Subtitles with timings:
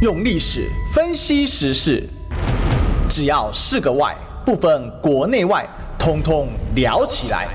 [0.00, 2.08] 用历史分析时事，
[3.08, 4.16] 只要是个“外”，
[4.46, 5.68] 不分国内外，
[5.98, 7.48] 通通聊起来。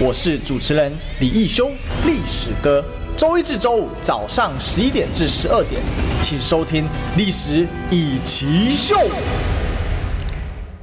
[0.00, 1.70] 我是主持人李义修，
[2.04, 2.84] 历史哥。
[3.16, 5.80] 周一至周五早上十一点至十二点，
[6.20, 6.82] 请收听
[7.16, 8.96] 《历史一起秀》。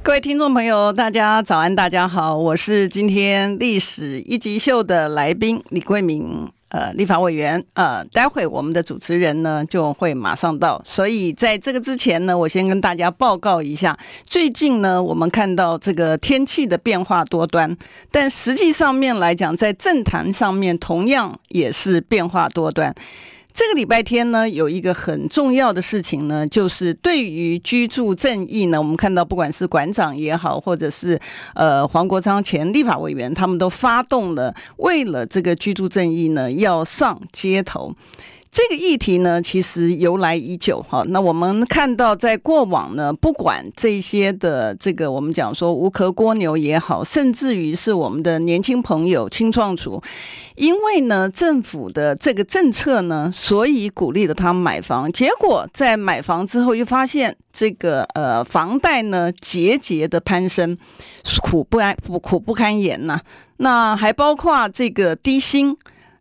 [0.02, 6.50] 各位听众朋友，大家早安，大家好，我是今天《历史一集秀》的来宾李贵明。
[6.72, 17.76] 呃，立法委员，呃，待会我们的主持人呢就会马上到，所以在这个之前呢，我先跟大家报告一下，最近呢，我们看到这个天气的变化多端，
[18.10, 22.94] 但实际上面来讲，在政坛上面同样也是变化多端。
[23.54, 31.20] 这个礼拜天呢，有一个很重要的事情呢，就是对于居住正义呢，我们看到不管是馆长也好，或者是
[31.54, 37.94] 呃黄国昌前立法委员，他们都发动了，为了这个居住正义呢，要上街头。
[38.52, 41.02] 这个议题呢，其实由来已久哈。
[41.08, 50.02] 那我们看到，在过往呢，不管这些的这个我们讲说无壳蜗牛也好，甚至于是我们的年轻朋友、青创族，
[50.56, 55.10] 因为呢政府的这个政策呢，所以鼓励了他们买房。
[55.10, 60.76] 结果在买房之后，又发现这个呃房贷呢节节的攀升，
[61.40, 63.18] 苦不安苦苦不堪言呐。
[63.56, 65.74] 那还包括这个低薪。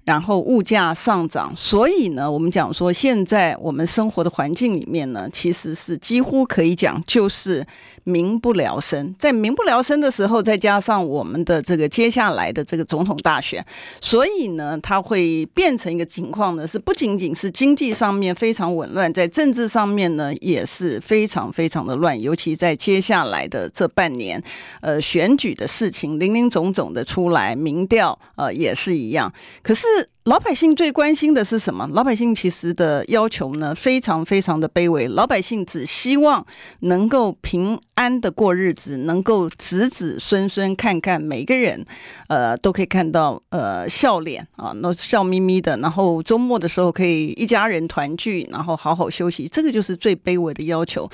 [0.03, 7.65] 然后物价上涨，所以呢，我们讲说，现在我们生活的环境里面呢，其实是几乎可以讲就是。
[8.03, 13.63] 民不聊生，在民不聊生的时候，再加上我们的这个接下来的这个总统大选，
[14.01, 24.41] 所以呢，它会变成一个情况呢，是不仅仅是经济上面非常紊乱，在政治上面呢也是非常非常的乱，尤其在接下来的这半年，
[24.81, 29.31] 呃，选举的事情林林总总的出来，民调呃也是一样。
[29.61, 30.07] 可是えっ?
[30.25, 31.89] 老百姓最关心的是什么？
[31.93, 36.45] 老百姓其实的要求呢，非常非常的卑微，老百姓只希望
[36.81, 37.79] 能够平。
[37.93, 41.85] 安的过日子，能够子子孙孙看看每个人，
[42.29, 51.07] 呃，都可以看到呃笑脸啊，那笑眯眯的，然后周末的时候可以一家人团聚，然后好好休息，这个就是最卑微的要求。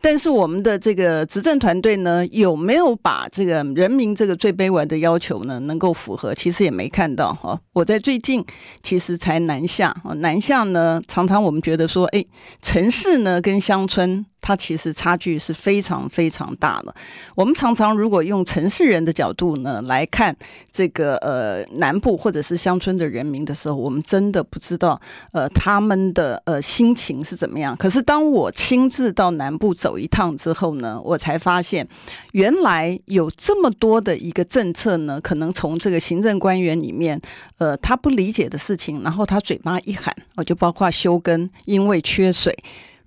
[0.00, 6.34] 但是我们的这个执政团队呢，有没有把这个人民这个最卑微的要求呢，能够符合？
[6.34, 7.60] 其实也没看到哈。
[7.74, 8.42] 我在最近
[8.82, 12.24] 其实才南下，南下呢，常常我们觉得说，哎，
[12.62, 14.24] 城市呢跟乡村。
[14.40, 16.94] 它其实差距是非常非常大的。
[17.34, 20.34] 我们常常如果用城市人的角度呢来看
[20.72, 25.00] 这个呃南部或者是乡村的人民的时候，我们真的不知道
[25.32, 27.76] 呃他们的呃心情是怎么样。
[27.76, 31.86] 可是当我亲自到南部走一趟之后呢，我才发现
[32.32, 37.20] 原来有这么多的一个政策呢，可能从这个行政官员里面
[37.58, 42.56] 呃他不理解的事情，然后他嘴巴一喊，我就包括休耕，因为缺水。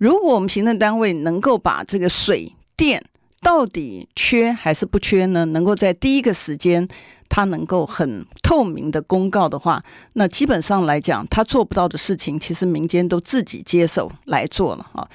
[0.04, 3.02] 如果我们行政单位能够把这个水电
[3.42, 5.46] 到底缺还是不缺呢？
[5.46, 6.86] 能够在第一个时间，
[7.30, 9.82] 他能够很透明的公告的话，
[10.12, 15.08] 那基本上来讲，他做不到的事情，其实民间都自己接手来做了啊。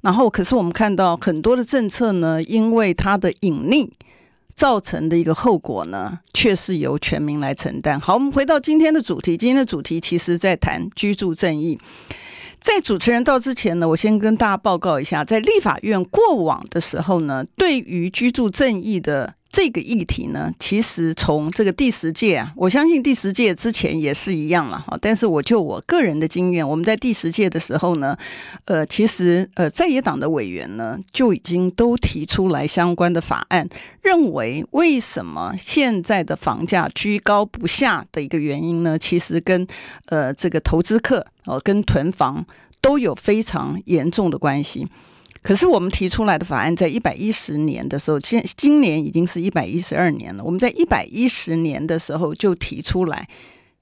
[0.00, 3.90] 然后，可是我们看到很多的政策呢，因为它的隐匿
[4.54, 8.00] 造成的一个后果呢，却是由全民来承担。
[8.00, 11.78] 好，我们回到今天的主题，今天的主题其实在谈居住正义。
[12.60, 24.96] 在主持人到之前呢，我先跟大家报告一下，在立法院过往的时候呢，对于居住正义的这个议题呢，其实从这个第十届啊，我相信第十届之前也是一样了哈。
[25.00, 28.16] 但是我就我个人的经验，我们在第十届的时候呢，
[28.66, 33.68] 呃，其实呃在野党的委员呢就已经都提出来相关的法案，
[34.02, 39.66] 认为为什么现在的房价居高不下的一个原因呢，其实跟
[40.06, 41.26] 呃这个投资客。
[41.46, 42.46] 哦，跟囤房
[42.80, 44.86] 都有非常严重的关系。
[45.42, 50.44] 可是我们提出来的法案，在一百一十年的时候，今今年已经是一百一十二年了。
[50.44, 53.26] 我们在一百一十年的时候就提出来，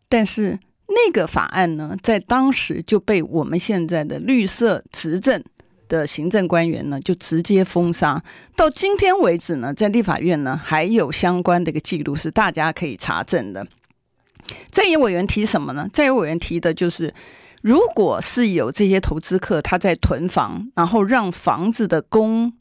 [0.09, 5.43] 但是那个法案呢，在当时就被我们现在的绿色执政
[5.89, 8.23] 的行政官员呢，就直接封杀。
[8.55, 13.67] 到今天为止呢，在立法院呢，还有相关的一个记录是大家可以查证的。
[14.71, 15.89] 在野委员提什么呢？
[15.93, 17.13] 在野委员提的就是。
[17.63, 22.53] 如果是有这些投资客他在囤房，然后让房子的供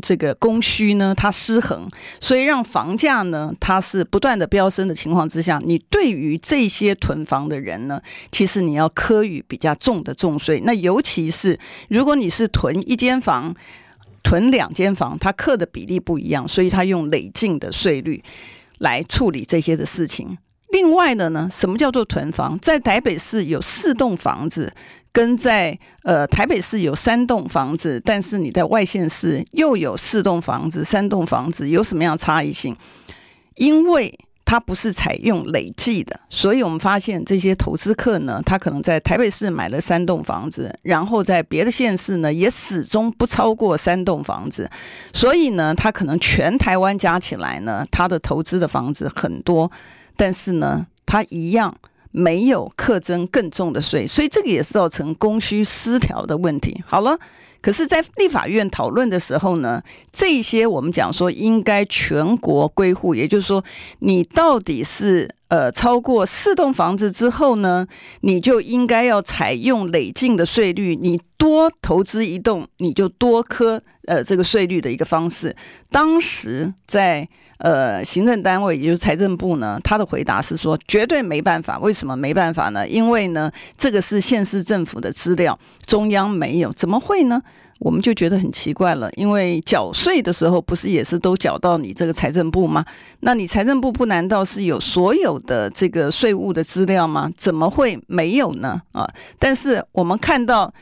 [0.00, 1.88] 这个供需呢，它失衡，
[2.20, 8.00] 所以让房价呢，它是不断的飙升的情况之下，你对于这些囤房的人呢，
[8.30, 10.62] 其实你要课予比较重的重税。
[10.64, 11.58] 那尤其是
[11.88, 13.52] 如果你是囤一间房、
[14.22, 18.22] 囤两间房，它课的比例不一样，所以它用累进的税率
[18.78, 20.38] 来处理这些的事情。
[20.70, 22.58] 另外的呢，什么叫做囤房？
[22.60, 24.72] 在台北市有四栋房子，
[25.12, 32.76] 跟在呃台北市有三栋房子，但是你在外县市又有四栋房子、三栋房子，有什么样的差异性？
[33.54, 44.70] 因为它不是采用累计的，所以我们发现这些投资客呢，他可能在台北市买了三栋房子，然后在别的县市呢也始终不超过三栋房子，
[45.12, 49.70] 所以呢，他可能全台湾加起来呢，他的投资的房子很多，
[50.18, 51.74] 但是呢，它一样
[52.10, 56.82] 没有课征更重的税，所以这个也是造成供需失调的问题。
[56.84, 57.18] 好了。
[57.60, 59.82] 可是，在立法院讨论的时候呢，
[60.12, 63.62] 这些我们讲说应该全国归户，也就是说，
[63.98, 67.88] 你到底是呃超过四栋房子之后呢，
[68.20, 75.54] 你就应该要采用累进的税率，你多投资一栋，你就多科呃这个税率的一个方式。
[75.92, 77.28] 当时在。
[77.60, 81.76] 呃，行政单位也就是财政部呢，他的回答是说绝对没办法。
[81.80, 82.86] 为什么没办法呢？
[82.86, 87.42] 因为呢，这个是县市政府的资料，中央没有，怎么会呢？
[87.80, 89.10] 我们就觉得很奇怪了。
[89.14, 92.84] 因为缴税的时候不是也是都缴到你这个财政部吗？
[93.22, 97.28] 那你财政部不难道是有所有的这个税务的资料吗？
[97.36, 98.80] 怎么会没有呢？
[98.92, 99.04] 啊！
[99.36, 100.72] 但是我们看到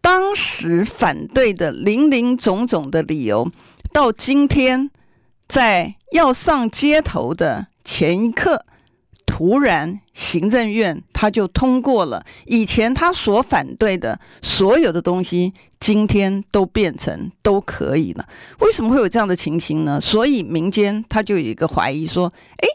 [0.00, 3.50] 当时反对的零零总总的理由，
[3.92, 4.90] 到今天。
[5.48, 8.64] 在要上街头的前一刻，
[9.26, 18.28] 突然行政院他就通过了以前他所反对的所有的东西，今天都变成都可以了。
[18.60, 20.00] 为什么会有这样的情形呢？
[20.00, 22.68] 所以民间他就有一个怀疑说：哎，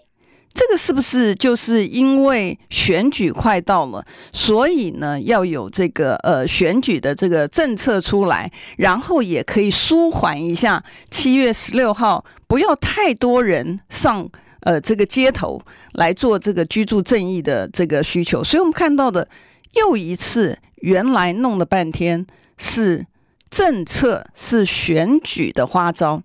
[0.56, 10.81] 这个是不是就是因为选举快到了，所以呢要有这个呃选举的这个政策出来，然后也可以舒缓一下
[11.12, 12.24] 七月十六号。
[12.48, 14.30] 不要太多人上
[14.62, 15.62] 呃这个街头
[15.94, 19.28] 来做这个居住正义的这个需求，所以我们看到的
[19.74, 22.25] 又一次，原来弄了半天
[22.57, 23.06] 是
[23.50, 26.22] 政策是选举的花招，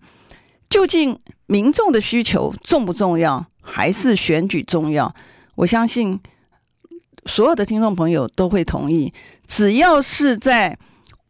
[0.68, 5.14] 究竟民众的需求重不重要，还是选举重要？
[5.54, 6.18] 我相信
[7.26, 9.12] 所有的听众朋友都会同意，
[9.46, 10.78] 只要是在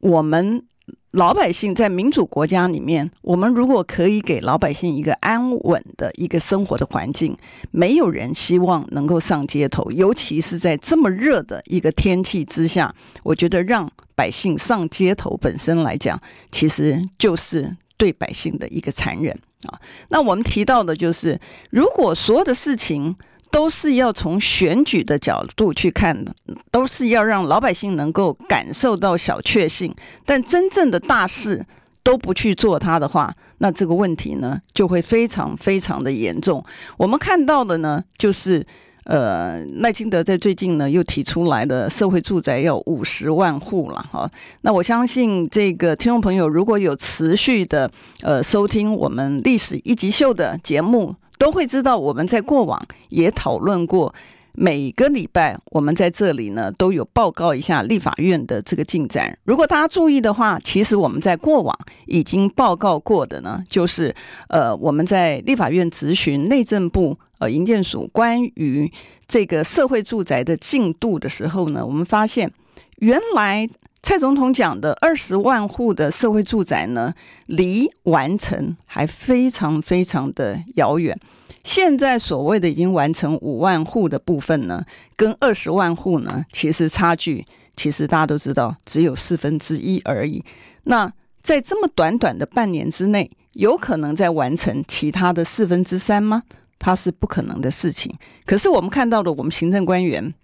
[0.00, 0.64] 我们。
[1.12, 7.36] 老百姓在民主国家里面，我们如果可以给老百姓一个安稳的一个生活的环境，
[7.72, 12.94] 没有人希望能够上街头，尤其是在这么热的一个天气之下。
[13.24, 16.16] 我觉得让百姓上街头本身来讲，
[16.52, 19.36] 其实就是对百姓的一个残忍
[19.68, 19.80] 啊。
[20.08, 21.38] 那我们提到的就是，
[21.70, 23.16] 如果所有的事情，
[23.50, 26.32] 都是要从选举的角度去看的，
[26.70, 29.92] 都是要让老百姓能够感受到小确幸。
[30.24, 31.66] 但真正的大事
[32.04, 36.64] 都不去做它的话，那这个问题呢就会非常非常的严重。
[36.96, 38.64] 我们看到的呢，就是
[39.04, 44.30] 呃赖清德在最近呢又提出来的社会住宅要五十万户了哈。
[44.62, 47.90] 那我相信这个听众朋友如果有持续的
[48.22, 51.14] 呃收听我们历史一级秀的节目。
[51.40, 54.14] 都会知道，我们在过往也讨论过，
[54.52, 59.38] 每个礼拜我们在这里呢都有报告一下立法院的这个进展。
[59.44, 61.74] 如果大家注意的话，其实我们在过往
[62.04, 64.14] 已经报告过的呢，就是
[64.50, 68.90] 呃我们在立法院质询内政部呃营建署关于
[69.26, 72.52] 这个社会住宅的进度的时候呢，我们发现
[72.98, 73.68] 原来。
[74.02, 77.12] 蔡总统讲的二十万户的社会住宅呢，
[77.44, 81.14] 离完成还非常非常的遥远。
[81.62, 84.82] 现在所谓的已经完成五万户的部分呢，
[85.16, 87.44] 跟二十万户呢，其实差距
[87.76, 90.42] 其实大家都知道，只有四分之一而已。
[90.84, 96.42] 那在这么短短的半年之内，有可能在完成其他的四分之三吗？
[96.80, 98.12] 它是不可能的事情。
[98.44, 100.34] 可是我们看到的，我们行政官员。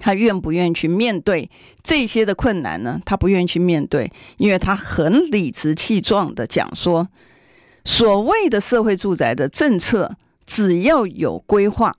[0.00, 1.48] 他愿不愿意去面对
[1.84, 3.00] 这些的困难呢？
[3.04, 7.06] 他不愿意去面对，因为他很理直气壮的讲说，
[7.84, 11.94] 所谓的社会住宅的政策，只要有规划，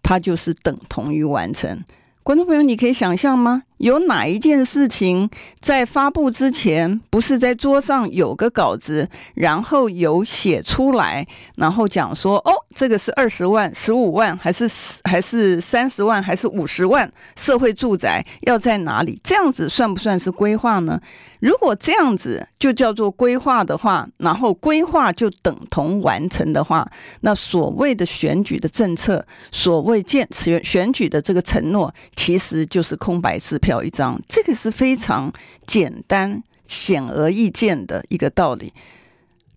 [0.00, 1.82] 它就是等同于完成。
[2.22, 3.64] 观众朋友，你可以想象吗？
[3.78, 5.28] 有哪一件事情
[5.60, 11.26] 在发布之前，不是在桌上有个稿子，然后有写出来，
[11.56, 14.70] 然后讲说，哦，这个是二十万、十五万，还是
[15.04, 17.10] 还是三十万，还是五十万？
[17.36, 19.18] 社会住宅要在哪里？
[19.24, 21.00] 这样子算不算是规划呢？
[21.40, 26.90] 如果这样子就叫做规划的话，然后规划就等同完成的话，
[27.20, 34.20] 那所谓的选举的政策，所谓建选选举的这个承诺，其实就是空白支票一张。
[34.28, 35.32] 这个是非常
[35.66, 38.72] 简单、显而易见的一个道理。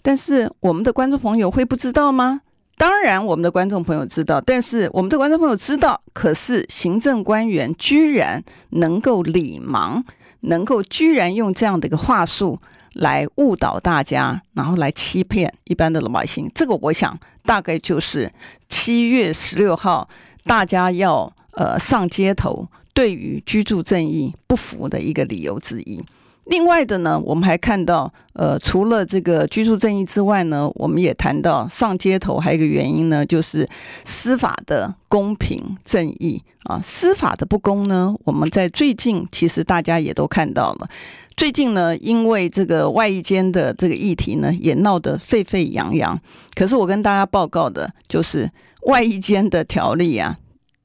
[0.01, 2.41] 但是我们的观众朋友会不知道吗？
[2.77, 10.03] 当然，我们的观众朋友知道，但是我们的观众朋友知道，可是行政官员居然能够理盲，
[10.41, 12.59] 能够居然用这样的一个话术
[12.93, 16.49] 来误导大家，然后来欺骗一般的老百姓。
[16.53, 18.31] 这个，我想大概就是
[18.69, 20.07] 七月十六号
[20.45, 26.03] 大家要呃上街头，对于居住正义不服的一个理由之一。
[26.45, 33.69] 另外的呢，我们还看到，呃，除了这个居住正义之外呢，我们也谈到上街头还有一个原因呢，就是
[34.03, 40.89] 司法的公平正义啊，司法的不公呢，我们在最近其实大家也都看到了。
[41.35, 46.19] 最近呢，因为这个外役间的这个议题呢，也闹得沸沸扬扬。
[46.55, 48.49] 可是我跟大家报告的就是
[48.87, 50.39] 外役间的条例啊，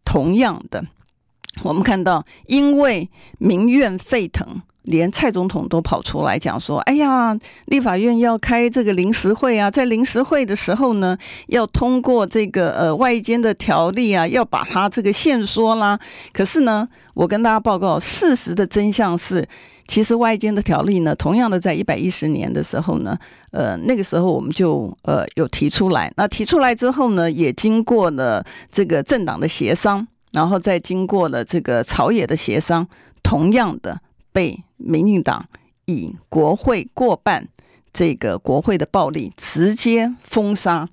[0.04, 0.84] 同样的，
[1.62, 4.62] 我们看到因为民怨沸腾。
[4.84, 11.16] 连蔡总统都跑出来讲说：“哎呀，立法院要开这个临时会啊，在临时会的时候呢，
[11.46, 15.96] 要通过这个呃外间的条例啊，要把它这个限缩啦。
[16.32, 19.46] 可是呢，我跟大家报告，事实的真相是，
[19.86, 23.16] 其实外间的条例呢，同样的在一百一十年的时候呢，
[23.52, 26.12] 呃，那个时候我们就呃有提出来。
[26.16, 32.86] 那提出来之后呢，也经过了这个政党的协商，然后再经过了这个朝野的协商，
[33.22, 34.00] 同样的。”
[34.32, 35.46] 被民进党
[35.84, 37.46] 以国会过半
[37.92, 40.88] 这个国会的暴力直接封杀。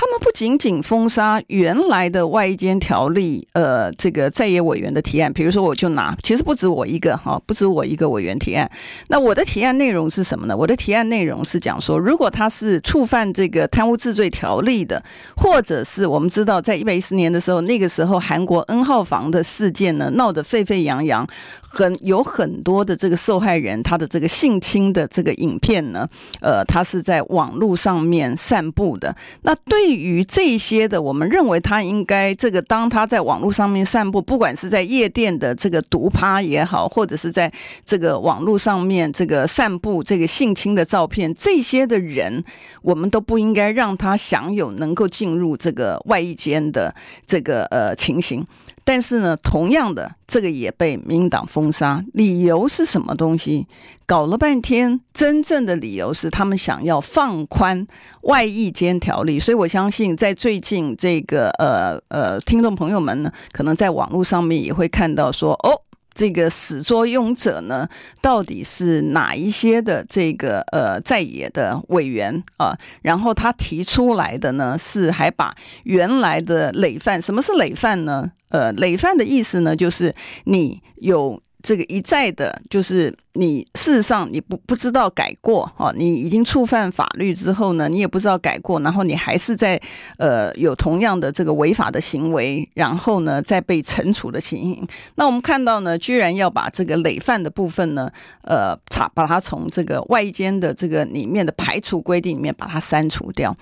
[0.00, 8.70] 他们不仅仅封杀原来的外间条例，呃，这个在野委员的提案，比如说我就拿，其实不止我一个哈，不止我一个委员提案。
[9.08, 10.56] 那我的提案内容是什么呢？
[10.56, 15.04] 我的提案内容是讲说，如果他是触犯这个贪污治罪条例的，
[15.36, 21.28] 或者是我们知道在一百一十年的时候，那个时候韩国 N 号房的事件呢，闹得沸沸扬扬。
[21.72, 26.08] 很有很多的这个受害人，他的这个性侵的这个影片呢，
[26.40, 29.14] 呃，他是在网络上面散布的。
[29.42, 37.52] 那对对于这些的，我们认为他应该这个，当他在网络上面散布，不管是在夜店的这个毒趴也好，或者是在
[37.84, 42.44] 这个网络上面这个散布这个性侵的照片，这些的人，
[42.82, 46.94] 我们都不应该让他享有能够进入这个外衣间的
[47.26, 48.46] 这个呃情形。
[48.92, 53.64] 但是呢，同样的，这个也被民党封杀，理由是什么东西？
[54.04, 57.86] 搞了半天，真正的理由是他们想要放宽
[58.22, 59.38] 外役间条例。
[59.38, 65.80] 所以我相信，在最近这个呃呃，听众朋友们呢，可能在网络上面也会看到说，哦。
[66.14, 67.88] 这个始作俑者呢，
[68.20, 72.76] 到底是哪一些的这个呃在野的委员啊？
[73.02, 78.30] 然后他提出来的呢，是还把原来的累犯，什么是累犯呢？
[78.48, 80.14] 呃，累犯的意思呢，就是
[80.44, 81.40] 你有。
[81.62, 89.80] 这个一再的，就是你事实上你不不知道改过哈，你已经触犯法律之后呢，你也不知道改过，然后你还是在
[90.16, 94.88] 呃有同样的这个违法的行为，然后呢再被惩处的情形。
[95.16, 98.10] 那我们看到呢，居然要把这个累犯的部分呢，
[98.44, 103.56] 呃，查把它从这个外间的这个里面的排除规定里面把它删除掉。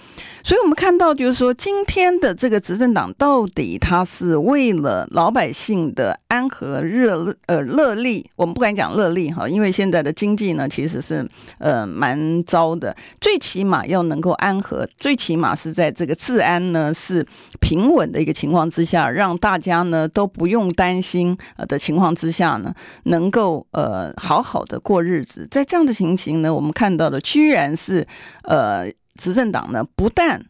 [0.45, 7.89] 所以我们看到就是说，今天的这个执政党到底他是为了老百姓的安和热呃乐。
[7.89, 12.97] 乐利，我们不敢讲乐利哈，因为现在的经济呢，其实是呃蛮糟的。
[13.21, 17.27] 最起码要能够安和，最起码是在这个治安呢是
[17.61, 25.47] 平稳的一个情况之下，让大家呢都不用担心呃的情况之下呢，能够呃好好的过日子。
[25.51, 28.07] 在这样的情形呢，我们看到的居然是
[28.43, 30.45] 呃执政党呢，不但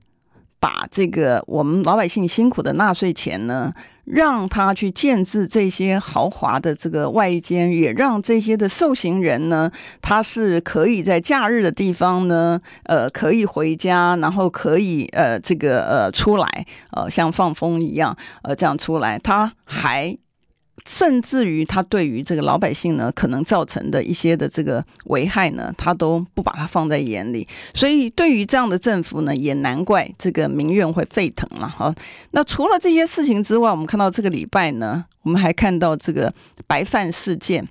[0.60, 3.72] 把这个我们老百姓辛苦的纳税钱呢。
[4.10, 20.16] 让他去建制这些豪华的这个外间，也让这些的受刑人呢，他是可以在假日的地方呢，呃，可以回家，然后可以呃，这个呃出来，呃，像放风一样，呃，这样出来，他还。
[20.86, 27.46] 甚至于他对于这个老百姓呢，可能造成的一些的这个危害呢，他都不把它放在眼里。
[27.74, 31.94] 所以对于这样的政府呢，也难怪这个民怨会沸腾了哈。
[32.32, 36.32] 那除了这些事情之外，我们看到这个礼拜呢，我们还看到这个
[36.66, 37.66] 白饭事件。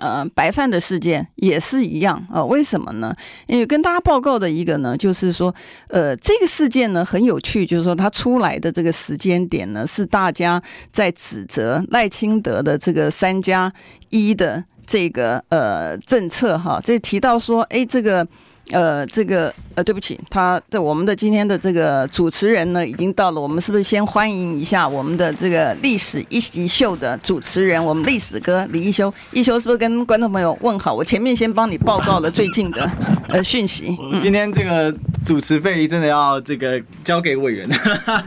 [0.00, 3.14] 呃，白饭的事件也是一样啊，呃，为什么呢？
[3.46, 5.54] 因为跟大家报告的一个呢，就是说，
[5.88, 13.72] 呃，这个事件呢很有趣，就是说它出来的这个时间点呢，是大家在指责赖清德的这个三加
[14.08, 18.26] 一的这个呃政策哈，就提到说，哎，这个。
[18.72, 23.40] 呃，这个呃，对不起，他的我们的今天的这个主持人呢，已经到了。
[23.40, 29.12] 我们是不是先欢迎一下我们的这个历史一级秀的主持人，我们历史哥李一修？
[29.30, 30.92] 一修是不是跟观众朋友问好？
[30.92, 32.90] 我前面先帮你报告了最近的
[33.28, 33.96] 呃讯息。
[34.20, 37.68] 今天这个主持费真的要这个交给委员。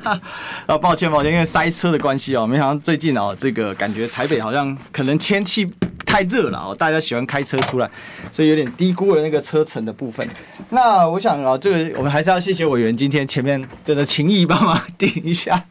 [0.68, 5.68] 啊，抱歉抱歉，因为塞车的关系哦，没想到最近哦，这个感觉台北好像可能天气
[6.16, 7.90] 太热了哦，大家喜欢开车出来，
[8.32, 10.26] 所以有点低估了那个车程的部分。
[10.70, 15.62] 那我想啊，这个我们还是要谢谢委员今天前面真的情谊帮忙顶一下。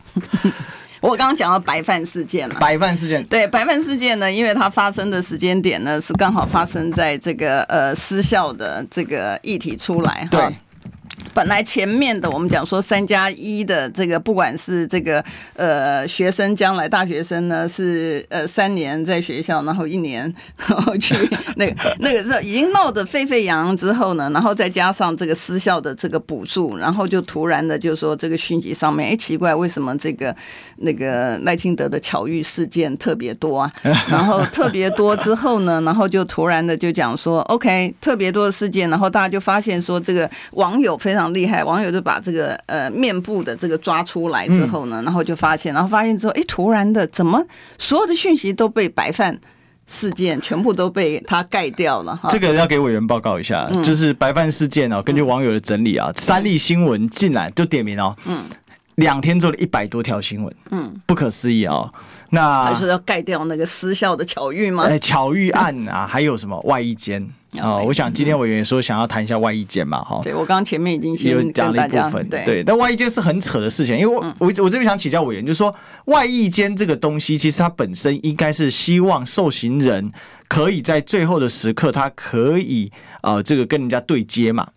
[1.00, 10.52] 我刚刚讲到白饭事件了，白饭事件对白饭事件呢，因为它发生的时间点呢是刚好发生在这个呃失效的这个议题出来哈。
[11.34, 15.22] 对本来前面的我们讲说三加一的这个，不管是这个
[15.54, 20.32] 呃学生将来大学生呢是呃三年在学校，然后一年
[20.68, 21.14] 然后去
[21.56, 30.34] 那个那个时候已经闹得沸沸扬扬之后呢，然后再加上这个私校的这个补助，然后就突然的就说这个讯息上面，哎奇怪，为什么这个
[30.78, 33.72] 那个赖清德的巧遇事件特别多啊？
[34.08, 40.98] 然后特别多之后呢，然后就突然的就讲说，OK，特别多的事件，然后大家就发现说这个网友。
[41.04, 47.42] 非常厉害，网友就把这个呃面部的这个抓出来之后呢，然后就发现，然后发现之后，哎，突然的，怎么
[47.78, 49.38] 所有的讯息都被白饭
[49.86, 52.16] 事件全部都被他盖掉了？
[52.16, 58.44] 哈，这个要给委员报告一下，就是白饭事件哦，根据网友的整理啊，三立新闻进来就点名哦，嗯，
[58.96, 61.92] 两天做了一百多条新闻，嗯，不可思议哦。
[62.34, 64.84] 那还是要盖掉那个私校的巧遇吗？
[64.84, 67.26] 哎，巧遇案啊，还有什么外衣间
[67.58, 70.20] 啊，我想今天委员说想要谈一下外衣间嘛，哈。
[70.22, 72.44] 对，我刚刚前面已经先有讲了一部分，对。
[72.44, 75.74] 对，但外衣间是很扯的事情，因为我我我这边想请教委员，就是说
[76.06, 80.12] 外衣间这个东西，其实它本身应该是希望受刑人
[80.48, 82.90] 可以在最后的时刻，他可以
[83.22, 84.68] 呃这个跟人家对接嘛，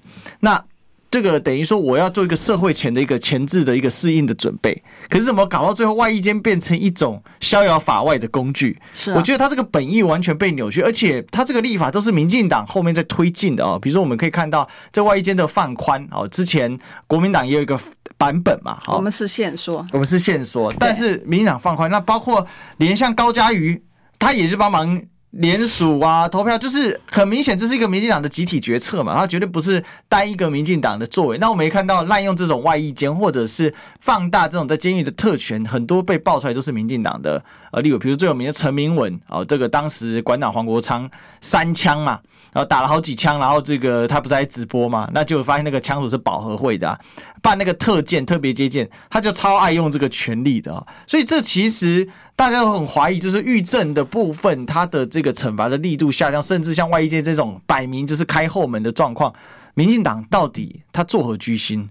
[0.41, 0.63] 那。
[1.09, 8.77] 这个等于说我要做一个社会前的一个前置的一个适应的准备，可是怎么搞到最后外衣间变成一种逍遥法外的工具？
[8.93, 13.79] 是，我觉得他这个本意完全被扭曲，而且他这个立法都是民进党后面在推进的哦。
[13.81, 17.79] 比如说我们可以看到这外衣间的放宽哦，之前国民党也有一个
[18.17, 22.45] 版本嘛，我们是限缩，我们是限缩，但是民进党放宽，那包括
[22.77, 23.81] 连像高嘉瑜，
[24.19, 25.01] 他也是帮忙。
[25.37, 31.37] 联署啊，投票就是很明显，这是一个民进党的集体决策嘛，他绝对不是单一个民进党的作为。
[31.37, 33.71] 那我们也看到滥用这种外役监，或者是
[34.01, 41.07] 放大这种在监狱的特权，很多被爆出来都是民进党的呃例如，比如最有名的陈明文哦，这个当时馆长黄国昌
[41.39, 42.19] 三枪嘛，
[42.51, 46.99] 然后打了好几枪，然后这个他不是在直播嘛，那就发现那个枪手是保和会的，啊，
[47.43, 52.09] 办那个特件特别接见，他就超爱用这个权力的，所以这其实。
[52.37, 59.33] 大家都很怀疑，就是预政的部分，他的这个惩罚的力度下降，甚至像外界这种摆明就是开后门的状况，
[59.73, 61.89] 民进党到底他作何居心？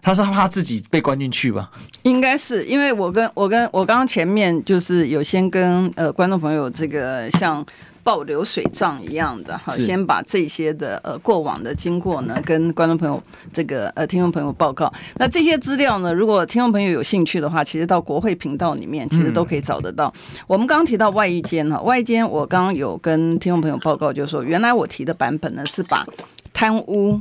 [0.00, 1.70] 他是怕自己被关进去吧？
[2.04, 7.66] 应该是，因为我跟我跟我刚刚前面就是有先跟呃观众朋友这个像。
[8.02, 14.92] 报流水账一样的好，先把这些的呃过往的经过呢，跟观众朋友这个呃听众朋友报告。
[15.16, 20.12] 那这些资料呢，如果听众朋友有兴趣的话，其实到国会频道里面其实都可以找得到。
[20.46, 26.06] 我们刚刚提到外役监哈，外役监我刚刚有跟听众朋友报告，就是说原来我提的版本呢是把
[26.52, 27.20] 贪污。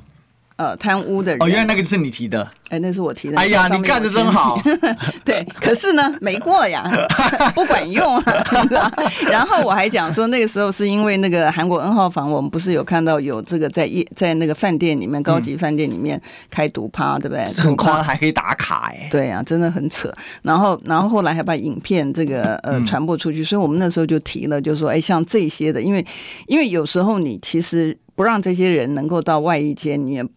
[0.58, 3.38] 呃，贪污的人哦，原来那个是你提的，哎，那是我提的。
[3.38, 4.62] 哎呀，你干的真好。
[5.24, 6.84] 对，可是呢，没过呀，
[7.56, 8.44] 不管用啊。
[9.32, 17.46] 然后我还讲说，那个时候是因为那个韩国 N 号房，我们不是有看到有这个在夜在那个饭店里面，高级饭店里面开毒趴，对不对？
[17.64, 19.08] 很宽，还可以打卡，哎。
[19.10, 20.14] 对呀，真的很扯。
[20.42, 26.06] 然后，然后后来还把影片这个呃传播出去，所以我们那时候就提了，就是说，哎，像这些的，因为
[26.48, 27.98] 因为有时候你其实。
[28.18, 30.28] 不让这些人能够到外役监里面，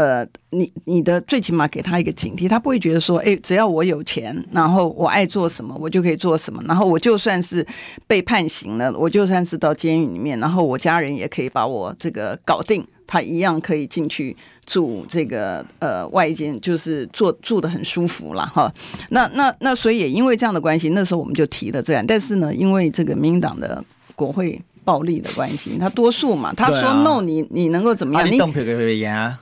[0.00, 7.66] 呃，你你的最起码给他一个警惕，他不会觉得说，哎，只要我有钱，然后我爱做什么，我就可以做什么，然后我就算是
[8.06, 14.34] 被判刑了，我就算是到监狱里面，然后我家人也可以把我这个搞定，他一样可以进去
[14.64, 18.72] 住这个呃外间，就是住住得很舒服了哈。
[19.10, 23.84] 那那那所以也因为这样的关系，那时候我们就提了这样，但是呢，因为这个民党的
[24.16, 24.58] 国会。
[24.90, 28.26] 暴力的关系， 他多数嘛，他说 no，你你能够怎么样？
[28.28, 28.36] 你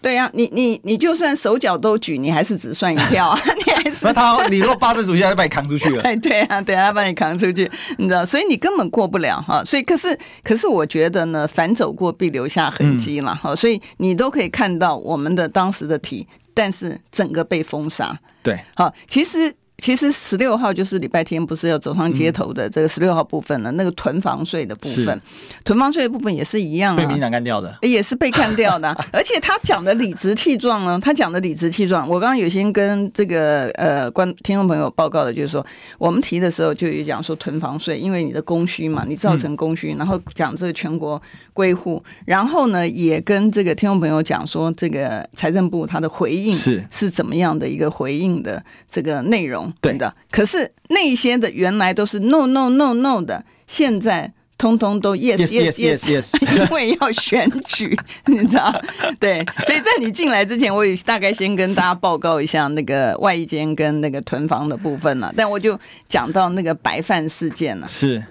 [0.02, 4.04] 对呀，你你你就算手脚都举，你还是只算一票啊， 你还是。
[4.04, 6.02] 那他，你如果八字主席，他就把你扛出去了。
[6.04, 9.64] 哎，对啊，对啊，他把你扛出去，你知道，所以你根本过不了哈。
[9.64, 13.56] 所以，可是可是，我觉得呢，反走过必留下痕迹了哈。
[13.56, 18.18] 所以你都可以看到我们的当时的题，但是整个被封杀。
[18.42, 19.54] 对，好，其实。
[19.78, 23.70] 其实十六号就是礼拜天，不是要走上街头的这个十六号部分了。
[23.70, 25.20] 嗯、那个囤房税的部分，
[25.64, 28.90] 囤房税的部分也是一样、啊，被民党干掉的，也是被干掉的。
[29.12, 32.08] 而且他讲的理直气壮呢，他讲的理直气壮。
[32.08, 35.64] 我刚刚有先跟这个呃观听众朋友报告的，就是说
[35.96, 48.60] 我们提的时候就有讲说囤房税，因为你的供需嘛，你造成供需，然后讲这个全国归户，然后呢也跟这个听众朋友讲说这个财政部他的回应是是怎么样的一个回应的
[48.90, 49.67] 这个内容。
[49.80, 49.94] 对。
[49.94, 58.74] 的，可是那些的原来都是 no no no no 的，现在通通都 yes yes yes yes， 因为要选举， 你知道？
[59.20, 65.32] 对，所以在你进来之前，我也大概先跟大家报告一下那个外衣间跟那个囤房的部分了。
[65.36, 65.78] 但我就
[66.08, 68.22] 讲到那个白饭事件了，是。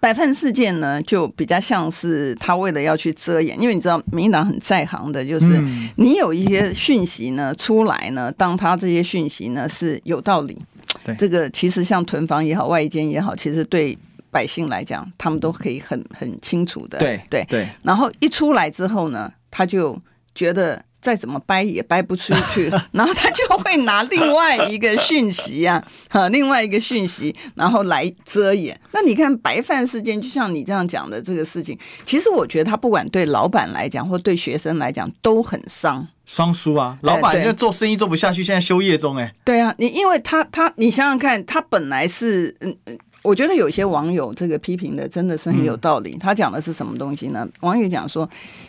[0.00, 5.58] 白饭事件呢，就比较像是他为了要去遮掩，因为你知道民进党很在行的，就是
[5.96, 10.60] 你有一些讯息呢出来呢，当他这些讯息呢是有道理，
[11.04, 13.96] 对这个其实像囤房也好，外间也好，其实对
[14.30, 17.68] 百姓来讲，他们都可以很很清楚的，对对对。
[17.82, 20.00] 然后一出来之后呢，他就
[20.34, 20.84] 觉得。
[21.04, 28.80] 再怎么掰也掰不出去， 然后他就会拿另外一个讯息啊，哈， 另外一个讯息，然后来遮掩。
[28.90, 36.98] 那你看白饭事件，就像你这样讲的这个事情，其实我觉得他不管对老板来讲，或对学生来讲，都很伤，双输啊。
[37.02, 46.16] 老板就做生意做不下去，现在休业中，哎，对啊，你因为他他，你想想看，他本来是嗯嗯，我觉得有些网友这个批评的真的是很有道理。
[46.18, 47.46] 他讲的是什么东西呢？
[47.60, 48.28] 网友讲说，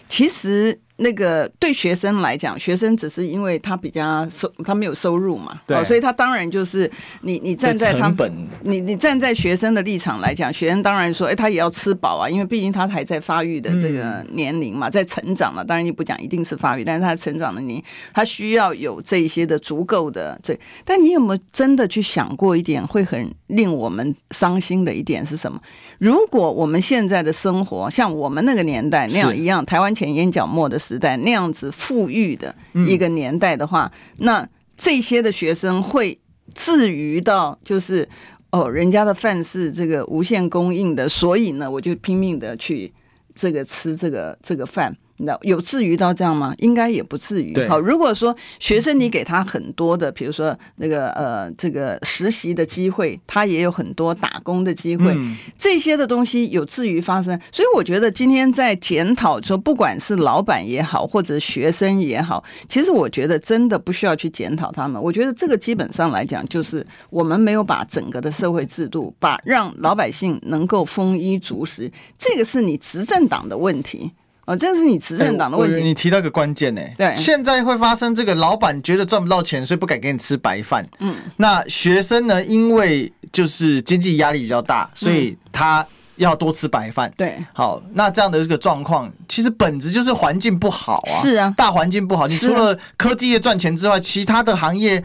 [0.09, 0.79] 其实。
[0.97, 6.89] 那个对学生来讲，学生只是因为他比较收，他没有收入嘛，对，所以他当然就是
[7.21, 8.31] 你你站在他本，
[8.61, 25.59] 你你站在学生的立场来讲，学生当然说，哎，他也要吃饱啊，因为毕竟他还在发育的这个年龄嘛，在成长嘛，当然你不讲一定是发育，但是他成长的年龄，他需要有这些的足够的这，但你有没有真的去想过一点，会很令我们伤心的一点是什么？
[25.97, 32.55] 如果我们现在的生活像我们那个年代那样一样，台湾前眼角膜的时代那样子富裕的
[32.87, 36.19] 一个年代的话，嗯、那这些的学生会
[36.53, 38.07] 至于到就是
[38.51, 42.93] 哦，人家的饭是这个无限供应的，所以呢，我就拼命的去
[43.33, 44.95] 这个吃这个这个饭。
[45.17, 46.53] 那有至于到这样吗？
[46.57, 47.53] 应该也不至于。
[47.67, 57.39] 好，如果说学生你给他很多的，比如说那个呃这个实习的机会，他也有很多打工的机会，嗯、这些的东西有至于发生。
[57.51, 65.01] 所以我觉得今天在检讨说，不管是老板也好，或者学生也好，其实我觉得真的不需要去检讨他们。
[65.01, 74.11] 我觉得这个基本上来讲，就是我们没有把整个的社会制度，把让老百姓能够丰衣足食，这个是你执政党的问题。
[74.45, 75.79] 哦，这是你慈善党的问题。
[75.79, 80.87] 欸、你提到一个关键呢，对，现在会发生这个，老板觉得赚不到钱，所以不敢给你吃白饭。
[80.99, 85.85] 嗯，那学生呢，因为就是经济压力比较大，所以他
[86.17, 87.11] 要多吃白饭。
[87.17, 91.11] 对、嗯，好，那这样的一个状况，其实本质就是环境不好啊。
[91.21, 95.03] 是啊，大环境不好，你除了科技业赚钱之外，其他的行业。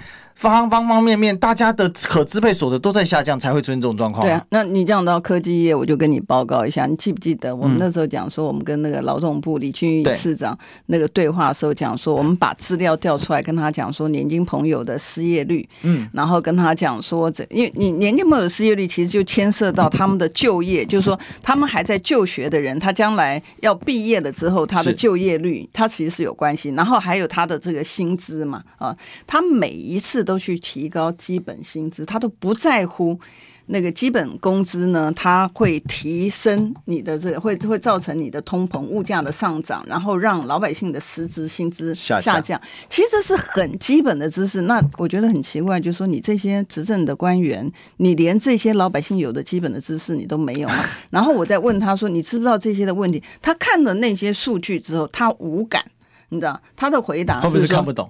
[0.49, 4.23] 方方方面面，大家的可支配所得都在下降，才会出现这种状况。
[4.23, 26.71] 对啊，那你讲到科技业，我就跟你报告一下，你记不记得我们那时候讲说，我们跟那个劳动部李俊毅次长那个对话的时候讲说，我们把资料调出来，跟他讲说年轻朋友的失业率，嗯，然后跟他讲说，这因为你年轻朋友的失业率其实就牵涉到他们的就业，就是说他们还在就学的人，他将来要毕业了之后，他的就业率，他其实是有关系。
[26.71, 30.25] 然后还有他的这个薪资嘛，啊，他每一次。
[30.31, 33.19] 都去提高基本薪资，他都不在乎
[33.67, 42.35] 那个基本工资呢，他会提升你的这个，会会造成你的通膨物价的上涨，然后让老百姓的实质薪资下降。
[42.37, 44.61] 下降其实是很基本的知识。
[44.63, 50.85] 那我觉得很奇怪，就是说你这些执政的官员，你连这些老百姓有的基本的知识你都没有吗？
[51.11, 53.21] 然后我再问他说，你知不知道这些的问题？
[53.43, 55.85] 他看了那些数据之后，他无感，
[56.29, 58.09] 你知道他的回答是说，会不会是看不懂？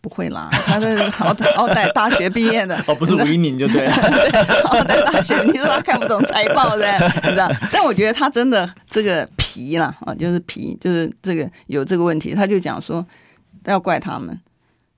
[0.00, 3.92] 不会啦，他是好歹好歹大学毕业的 哦，不是吴怡宁就对了，
[4.64, 6.86] 好歹大学，你说他看不懂财报的，
[7.24, 7.50] 你知道？
[7.72, 13.04] 但我觉得他真的这个皮啦啊，就是皮，就是这个有这个问题，他就讲说
[13.64, 14.38] 要怪他们，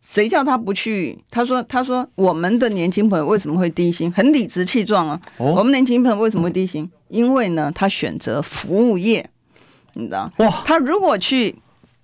[0.02, 1.18] 谁叫他不去？
[1.30, 4.10] 他说他说我们的年轻朋友为什么会低薪？
[4.12, 6.90] 很理直气壮啊，哦、我们年轻朋友为什么会低薪？
[7.08, 9.30] 因为呢，他选择服务业，
[9.94, 10.30] 你知道？
[10.38, 11.56] 哇，他如果去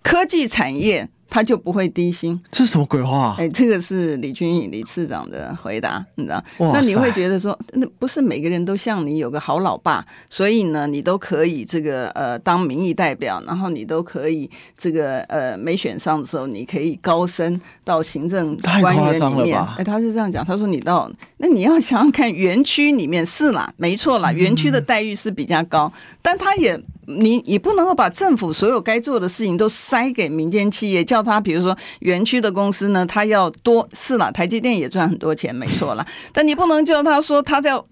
[0.02, 1.08] 科技产业。
[1.36, 2.40] 他就不会低薪。
[2.50, 3.36] 这是什么鬼话？
[3.38, 6.42] 哎，这个是李君颖李次长的回答，你知道？
[6.58, 19.62] 那你会觉得说，那不是每个人都像你有个好老爸，所以呢，你都可以这个呃当民意代表，然后你都可以这个呃没选上的时候，你可以高升到行政官员里面。
[19.76, 26.80] 哎，他是这样讲，他说你到那你要想想看，园区里面是啦，没错啦，园区的待遇是比较高，嗯、但他也。
[27.06, 37.84] 你你不能够把政府所有该做的事情都塞给民间企业，叫他比如说园区的公司呢，他要多是了，台积电也赚很多钱，没错了，但你不能叫他说他要。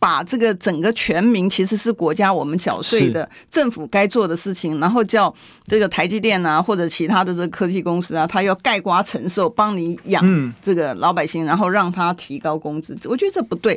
[0.00, 5.34] 把这个整个全民其实是国家我们缴税的政府该做的事情，然后叫
[5.66, 12.96] 这个台积电啊或者其他的这个科技公司啊，他要盖瓜承受，帮你养这个老百姓，然后让他提高工资。
[13.06, 13.76] 我觉得这不对。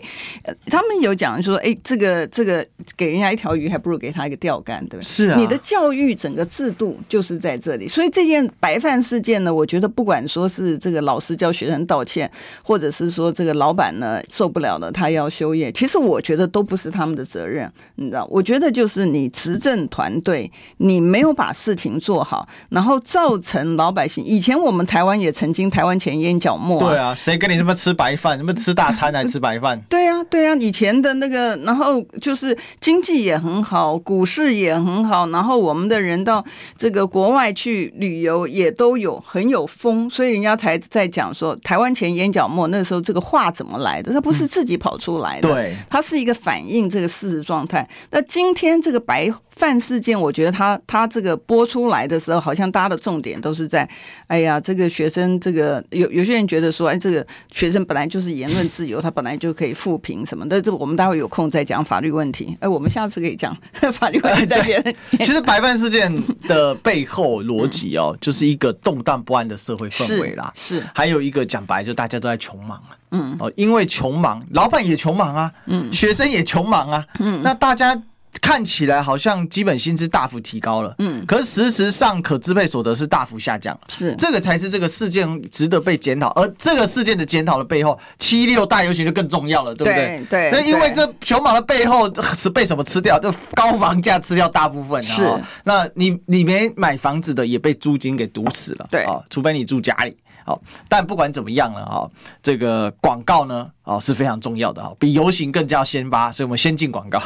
[0.67, 2.63] 他们有讲说，哎，这个这个
[2.95, 5.03] 给人家一条鱼，还不如给他一个钓竿，对吧？
[5.03, 5.39] 是啊。
[5.39, 12.31] 你的教育整个制度就是在这里，所以这件白饭事件呢，我觉得不管说是这个老师叫学生道歉，
[12.61, 16.10] 或者是说这个老板呢受不了了，他要休业，其实我。
[16.11, 18.27] 我觉得都不是他们的责任，你知道？
[18.29, 24.23] 我觉得就是你执政团队，你没有把事情做好，然后造成老百姓。
[24.23, 26.89] 以前我们台湾也曾经台湾前烟角末啊。
[26.89, 28.37] 对啊，谁跟你这么吃白饭？
[28.37, 29.81] 什 么吃大餐来吃白饭？
[29.87, 36.43] 对啊，对啊，以前的那个，然后就是经济也很好，股市也很好，然后我们的人到
[36.77, 42.67] 这个国外去旅游也都有很有风，所以人家才在讲说台湾前烟角末。
[42.67, 44.11] 那时候这个话怎么来的？
[44.11, 46.00] 他不是自己跑出来的，嗯、对，他。
[46.01, 47.87] 是一个反映这个事实状态。
[48.09, 53.87] 那今天这个白饭事件，我觉得他他这个播出来的时候，好像大家的重点都是在，
[54.27, 60.61] 哎呀，这个学生，这个有有些人觉得说，哎，这个学生本来就是言论自由，他本来就可以复评什么的。
[60.61, 62.57] 这我们待会有空再讲法律问题。
[62.59, 63.55] 哎， 我们下次可以讲
[63.93, 64.95] 法律问题在别人。
[65.19, 66.11] 其实白饭事件
[66.47, 70.51] 的背后逻辑哦，就是一个动荡不安的社会氛围啦。
[70.55, 72.97] 是，是还有一个讲白，就大家都在穷忙啊。
[73.11, 75.51] 嗯，哦，因为穷忙，老板也穷忙啊。
[75.67, 75.91] 嗯。
[75.93, 78.01] 学生也穷忙啊，嗯，那大家
[78.39, 90.25] 看起来好像基本薪资大幅提高了，嗯，可是事实上可支配所得是大幅下降，是这个才是这个事件值得被检讨，而这个事件的检讨的背后，七六大游行就更重要了，对不对？
[90.29, 93.19] 对，那因为这穷忙的背后是被什么吃掉？
[93.19, 95.29] 就高房价吃掉大部分，是，
[95.65, 100.15] 那你你没买房子的也被租金给堵死了，对啊，除非你住家里。
[100.51, 102.09] 好，但不管怎么样了哈，
[102.43, 107.21] 这个广告呢，哦是非常重要的哈，比游行更加先发，所以我们先进广告。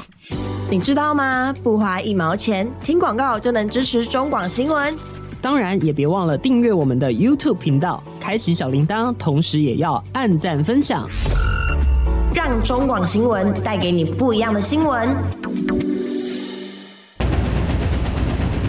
[0.69, 1.53] 你知道吗？
[1.63, 4.95] 不花一毛钱，听广告就能支持中广新闻。
[5.41, 11.07] 当然也别忘了订阅我们的 YouTube 频道，开启小铃铛，同时也要按赞分享，
[12.33, 15.09] 让中广新闻带给你不一样的新闻。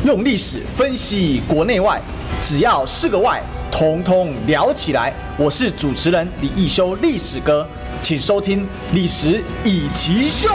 [0.04, 2.00] 用历史分析国内外，
[2.40, 3.42] 只要是个“外”。
[3.70, 7.66] 统统聊起来，我是主持人李一修，历史哥，
[8.02, 8.61] 请收听
[8.92, 10.48] 《历史易起秀》。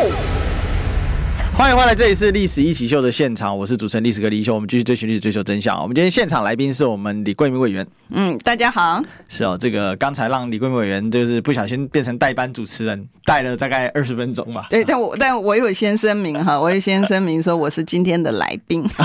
[1.53, 5.79] 欢迎回来，这里是《历史一起秀》的现场，我是主持人历史哥李一修，我们继续追寻历史，追求真相。
[5.79, 7.85] 我们今天现场来宾是我们李桂明委员。
[8.09, 9.03] 嗯，大家好。
[9.27, 14.65] 是哦，这个刚才让李桂明委员就是不小心变成代班主持人，带了大概二十分钟吧。
[14.69, 18.89] 对，但我但我有先声明哈，我有先声明说我是今天的来宾。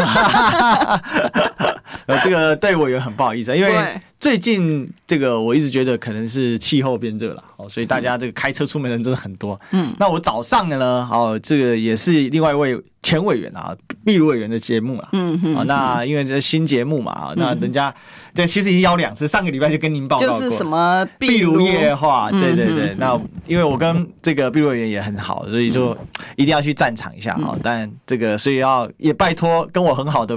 [2.06, 9.60] 呃，这个对我也很不好意思，因为最近这个我一直觉得可能是气候变热了，哦，所以大家这个开车出门的人真的很多。
[9.70, 15.08] 嗯，那我早上的呢，哦，这个也是另外一位前委员啊，秘鲁委员的节目了。
[15.12, 15.66] 嗯嗯。
[15.66, 17.94] 那因为这新节目嘛，那人家
[18.34, 20.40] 对其实已经邀两次，上个礼拜就跟您报告过。
[20.40, 22.30] 就是什么秘鲁夜话？
[22.30, 22.94] 对对对。
[22.98, 25.96] 那因为我跟这个秘鲁委员也很好，所以就
[26.36, 27.56] 一定要去战场一下哈。
[27.62, 30.36] 但这个所以要也拜托跟我很好的。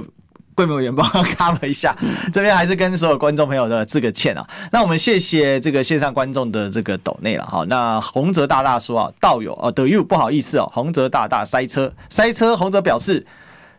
[0.60, 1.96] 会没有人帮他们一下，
[2.32, 4.46] 这边还是跟所有观众朋友的致个歉啊。
[4.70, 7.64] 那我们谢谢这个线上观众的这个抖内了哈。
[7.68, 13.26] 那洪泽大大说啊，道友啊，德 you 不好意思哦，洪泽大大塞车塞车，洪泽表示。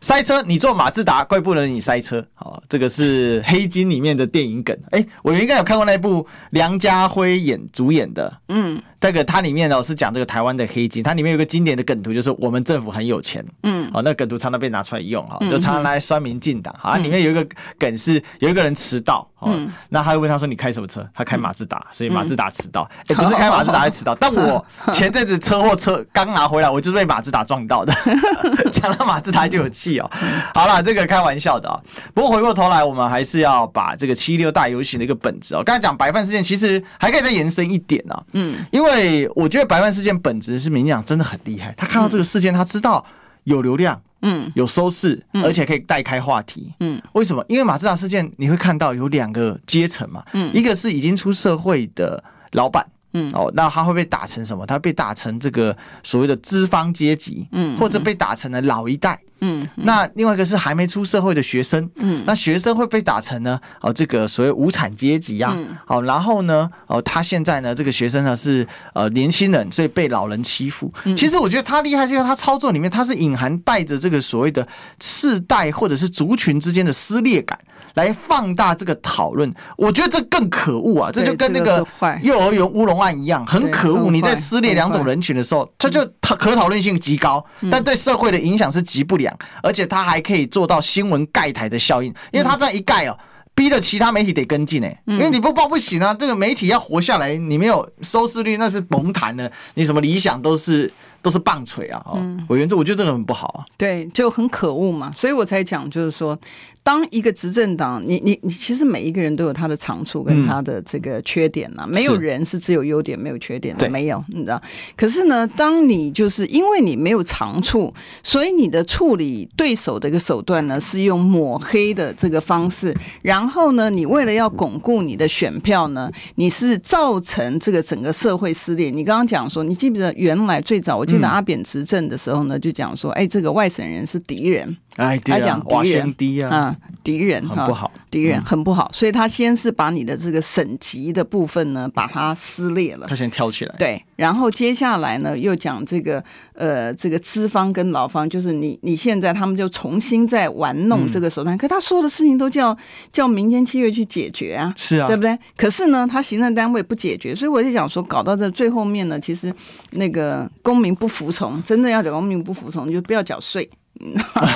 [0.01, 2.25] 塞车，你坐马自达，怪不得你塞车。
[2.33, 4.75] 好，这个是《黑金》里面的电影梗。
[4.89, 8.35] 哎、欸，我应该有看过那部梁家辉演主演的。
[8.47, 13.45] 嗯，这个它里面呢是讲这个台湾的黑金，它里面有个经典的梗图，就是我们政府很有钱。
[13.61, 16.75] 嗯，哦，那梗图常常被拿出来用哈，就常常来酸民进党。
[16.79, 19.27] 好，里面有一个梗是有一个人迟到。
[19.43, 22.87] 嗯，那他会问他说：“你开什么车？”他开马自达，所以马自达迟到。
[23.07, 27.91] 哎，不是开马自达迟到， 但我前阵子车祸车刚拿回来，我就是被马自达撞到的。
[28.71, 30.09] 讲到马自达就有气哦。
[30.53, 31.79] 好了，这个开玩笑的啊。
[32.13, 35.63] 不过回过头来，我们还是要把这个七六大游行的一个本质哦。
[35.63, 38.23] 刚才讲白饭事件，其实还可以再延伸一点啊。
[38.33, 43.05] 嗯，因为我觉得白饭事件本质是民进党真的很厉害，他看到这个事件，他知道。
[43.45, 46.71] 有流量，嗯，有收视，嗯而且可以带开话题。
[46.79, 47.43] 嗯，为什么？
[47.49, 52.85] 因为马自达事件，你会看到有两个阶层嘛，嗯一个是已经出社会的老板。
[53.13, 54.65] 嗯哦，那他会被打成什么？
[54.65, 59.19] 他被打成这个所谓的资方阶级，嗯或者被打成了老一代。
[59.43, 63.59] 嗯那另外一个是还没出社会的学生，嗯那学生会被打成呢？
[63.81, 65.53] 哦，这个所谓无产阶级啊。
[65.57, 70.93] 嗯好，然后呢，哦，他现在呢，这个学生呢是呃年轻人，所以被老人欺负。
[71.05, 74.67] 嗯其实我觉得他厉害，就是他操作里面他是隐含带着这个所谓的
[75.01, 77.59] 世代或者是族群之间的撕裂感。
[77.95, 81.11] 来放大这个讨论，我觉得这更可恶啊！
[81.11, 81.85] 这就跟那个
[82.21, 84.09] 幼儿园乌龙案一样，很可恶。
[84.11, 93.17] 你在撕裂两种人群的时候，它就讨可讨论性极高，但对社会的影响是极不良，而且它还可以做到新闻盖台的效应，因为它这样一盖哦，
[93.53, 96.13] 逼得其他媒体得跟进哎，因为你不报不行啊！
[96.13, 100.91] 这个媒体要活下来，你没有收视率那是甭谈了，你什么理想都是。
[101.21, 102.01] 都是棒槌啊！
[102.05, 103.65] 哦，委员这我觉得这个很不好啊。
[103.77, 106.37] 对，就很可恶嘛，所以我才讲，就是说，
[106.83, 114.61] 当一个执政党，你你你，其实每一个人都有他的长处跟他的这个缺点呐、啊，没有人是只有优点没有缺点的，没有，你知道。
[114.97, 128.89] 可是呢，当你就是因为你没有长处，所以你的处理对手的一个手段呢，是用抹黑的这个方式，然后呢，你为了要巩固你的选票呢，你是造成这个整个社会撕裂。
[128.89, 134.77] 你刚刚讲说，你记不记得原来最早我记得阿扁执政的时候呢，就讲说，哎，这个外省人是敌人。
[134.97, 146.21] 哎，对啊，讲敌人低啊，啊，敌人很不好，敌人很不好，所以他先是把你的这个省级的部分呢，把它撕裂了，他先挑起来，对，然后接下来呢，又讲这个
[146.53, 152.77] 呃，这个资方跟劳方，就是你你现在他们就重新在玩弄这个手段，嗯、可他说的事情都叫
[153.13, 155.39] 叫民间企业去解决啊，是啊，对不对？
[155.55, 159.51] 可是呢，他行政单位不解决，所以我就想说，搞到这最后面呢，其实
[159.91, 163.69] 那个公民不服从，真的要讲公民不服从，你就不要缴税。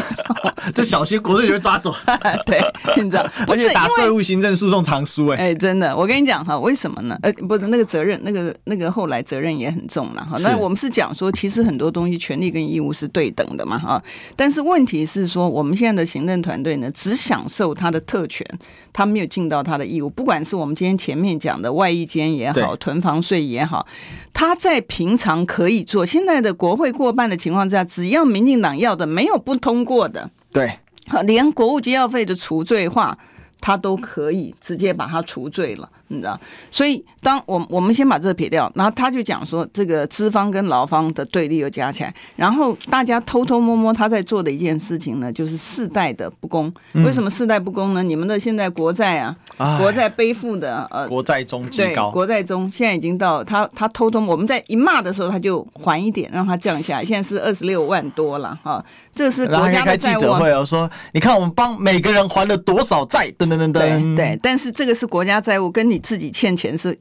[0.74, 1.94] 这小心国税局会抓走。
[2.46, 2.62] 对，
[2.98, 5.38] 你知道， 而且打税务行政诉讼常输哎。
[5.38, 7.18] 哎，真的，我跟你讲哈，为什么呢？
[7.22, 10.36] 呃，不是那个责任，那个那个后来责任也很重了哈。
[10.40, 14.02] 那我们是讲说，其实很多东西权利跟义务是对等的嘛哈。
[14.36, 18.46] 但是问题是说，我们现在的行政团队呢，只享受他的特权，
[18.92, 20.10] 他没有尽到他的义务。
[20.10, 23.86] 不管是我们今天前面讲的外役监也好，囤房税也好，
[24.34, 26.06] 他在平常可以做。
[26.06, 30.80] 现在的国会过半的情况之下，只要民进党要的没有不通过的，对，
[31.26, 33.18] 连国务机要费的除罪化，
[33.62, 36.40] 他都可以直接把它除罪了，你知道？
[36.70, 46.72] 所以，当我我们先把这个撇掉，然后他就讲说，这个资方跟劳方的对立又加起来，然后大家偷偷摸摸他在做的一件事情呢，就是世代的不公。
[46.94, 48.04] 为什么世代不公呢？
[48.04, 49.36] 你们的现在国债啊，
[49.80, 58.84] 国债背负的呃，国债中极高，国债中现在已经到他他偷偷我们在一骂的时候，他就还一点，让他降下来，现在是二十六万多了哈。
[59.16, 60.14] 这是国家的债务。
[60.14, 64.16] 开记者会哦，说你看我们帮每个人还了多少债，等等等等。
[64.16, 66.96] 对对，但是这个是国家债务，跟你自己欠钱是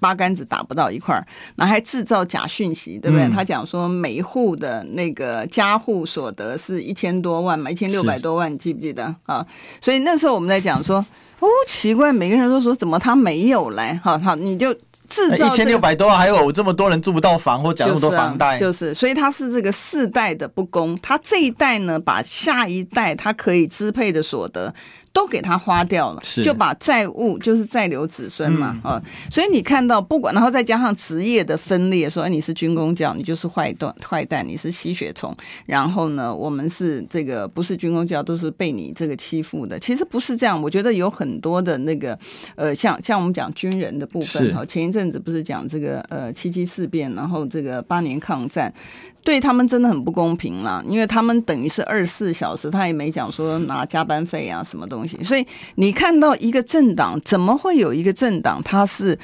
[0.00, 1.26] 八竿子打不到一块儿，
[1.56, 3.26] 然后还制造假讯息，对不对？
[3.26, 9.46] 嗯、他讲说每一户的那个家户所得是一千多万嘛，一千六百多万，你记不记得啊？
[9.80, 11.04] 所以那时候我们在讲说，
[11.40, 13.98] 哦，奇怪，每个人都说怎么他没有嘞？
[14.02, 14.74] 好好，你就。
[15.08, 20.94] 制造一千六百多万，还有这么多人住不到房，或缴那么多房贷，就是，所以他是这个世代的不公。
[20.96, 24.74] 他这一代呢，把下一代他可以支配的所得
[25.12, 29.00] 都给他花掉了，就把债务就是再留子孙嘛啊。
[29.30, 35.34] 所以你看到不管，然后再加上职业的分裂，说你是军工教，你就是坏蛋坏蛋，你是吸血虫。
[35.64, 39.78] 然后呢，我们是这个不是军工教，都是被你这个欺负的。
[39.78, 42.18] 其实不是这样，我觉得有很多的那个
[42.56, 44.88] 呃，像像我们讲军人的部分哈，前一。
[44.88, 48.72] 阵子不是讲这个呃七七事变，然后这个八年抗战，
[49.24, 59.18] 对他们真的很不公平啦，因为他们等于是二十四小时，他也没讲说拿加班费啊什么东西，所以你看到一个政党，怎么会有一个政党，他是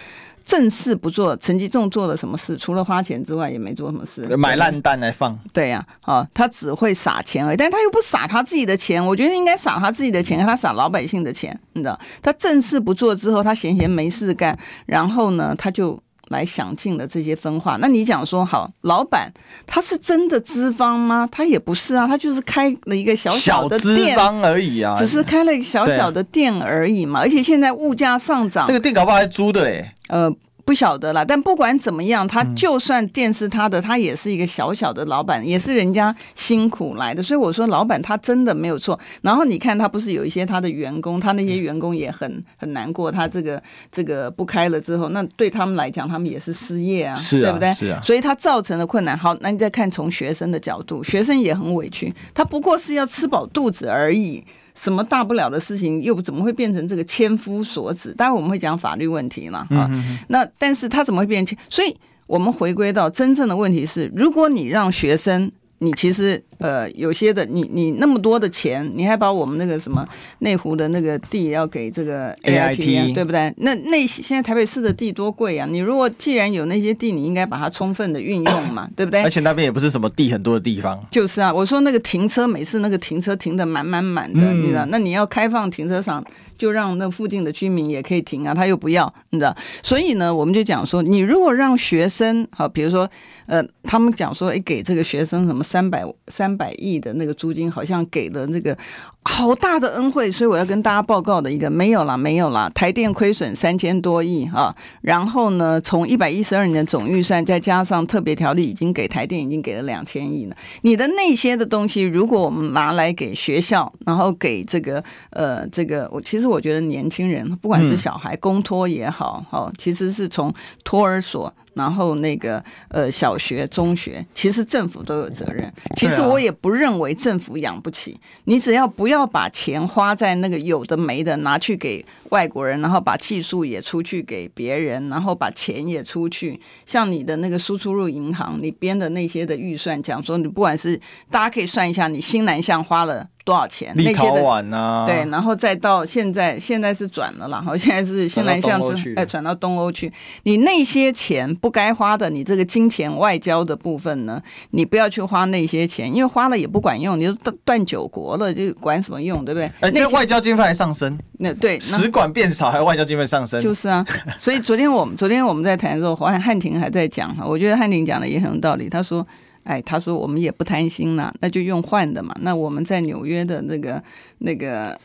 [0.45, 2.55] 正事不做，陈吉仲做了什么事？
[2.55, 5.39] 除了花钱之外，也没做什么事，买烂蛋来放。
[5.55, 11.99] 对呀、啊，哦，他只会撒钱而已，但他又不撒他自己的钱，我觉得应该撒他自己的钱，他撒老百姓的钱，你知道？
[12.21, 14.55] 他正事不做之后，他闲闲没事干，
[14.85, 17.77] 然后呢，他就来想尽了这些分化。
[17.81, 19.33] 那你讲说好，老板
[19.67, 21.29] 他是真的资方吗？
[21.31, 27.21] 他也不是啊，他就是开了一个小小的店小资方而已啊，只是开了一个小小的店而已嘛。
[27.21, 29.91] 而且现在物价上涨，那个店搞不好还租的嘞。
[30.09, 30.33] 呃。
[30.65, 37.23] 不晓得啦，但不管怎么样，他就算店是他的，他也是一个小小的老板，也是人家辛苦来的。
[37.23, 38.99] 所以我说，老板他真的没有错。
[39.23, 43.13] 然后你看，他不是有一些他的员工，他那些员工也很很难过。
[43.13, 47.75] 他这个这个不开了之后，那对他们来讲，他们也是失业啊，是啊，对不对？
[47.75, 48.01] 是啊。
[48.03, 49.17] 所以他造成的困难。
[49.19, 54.43] 好，那你再看从学生的角度，学生也很委屈，他不过是要吃饱肚子而已。
[54.75, 58.13] 什么大不了的事情，又怎么会变成这个千夫所指？
[58.15, 59.91] 待会我们会讲法律问题了啊。
[60.29, 61.57] 那但是他怎么会变成？
[61.69, 65.51] 所以我们回归到真正的问题是：如果你让学生。
[65.79, 70.07] 你其实呃有些的你你那么多的钱，你还把我们那个什么
[70.41, 73.53] 内湖的那个地要给这个 AIT，啊，AIT 对不对？
[73.59, 75.67] 那那现在台北市的地多贵啊！
[75.71, 79.23] 你如果既然有那些地，你应该把它充分的运用嘛， 对不对？
[79.23, 80.99] 而且那边也不是什么地很多的地方。
[81.11, 84.87] 就是啊，我说那个停车，每次那个停车停的满满满的，嗯、你知道？
[84.91, 86.25] 那你要开放停车场，
[86.57, 89.55] 就让那附近的居民也可以停啊，他又不要，你知道？
[89.83, 93.09] 所以呢，我们就讲说，你如果让学生好，比如说。
[93.47, 98.77] 呃，他们讲说，哎，给这个学生什么三百三百亿的那个租金，好像给了那个
[99.23, 110.57] 好大的恩惠，所以我要跟大家报告的一个没有啦，没有啦，台电亏损三千多亿啊，然后呢，从一百一十二年的总预算再加上特别条例，已经给台电已经给了两千亿了。
[110.83, 120.53] 你的那些的东西，如果我们拿来给学校，然后给这个呃这个，我其实我觉得年轻人，不管是小孩公托也好，哦，其实是从
[120.85, 121.53] 托儿所。
[121.75, 125.73] 然后那个呃小学、中学，其实政府都有责任。
[125.97, 136.61] 其实我也不认为政府养不起，你只要不要把钱花在那个有的没的，拿去给外国人，然后把技术也出去给别人，然后把钱也出去。
[136.87, 141.01] 像你的那个输出入银行，你编的那些的预算，讲说你不管是
[141.31, 143.29] 大家可以算一下，你新南向花了。
[143.45, 143.95] 多少钱？
[143.95, 150.11] 立陶宛那些的对，然后再到现在，现在是转了啦，然后 现在是新南向之哎转到东欧去。
[150.45, 159.71] 你那些钱不该花的，你这个金钱外交的部分呢，你不要去花那些钱，因为花了也不管用，你就断断九国了，就管什么用，对不对？
[159.81, 164.05] 哎，这外交经费还上升，那对使馆变少，还有外交经费上升，就是啊。
[164.39, 169.27] 所以昨天我们昨天我们在谈的时候，汉汉庭还在讲哈，我觉得汉庭讲的也很有道理，他说。
[169.65, 172.35] 哎，他说我们也不贪心了，那就用换的嘛。
[172.41, 174.03] 那我们在纽约的那个、
[174.39, 174.99] 那个、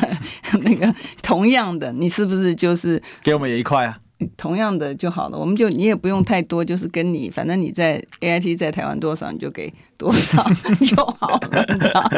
[0.62, 0.92] 那个
[1.22, 3.98] 同样的，你是不是就是给我们也一块啊？
[4.38, 10.42] 同样的就好了，我们就你也不用太多，就是跟你反正你在 AIT 在台湾多少，你就给多少
[10.80, 12.10] 就好了，你知道？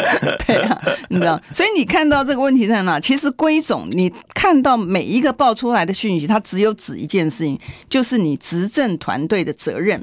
[0.46, 0.80] 对啊，
[1.10, 1.42] 你知道？
[1.52, 3.00] 所以你看到这个问题在哪？
[3.00, 7.58] 其实归总，你看到每一个爆出来的讯息，它只有指一件事情，
[7.90, 10.00] 就是你执政团队的责任。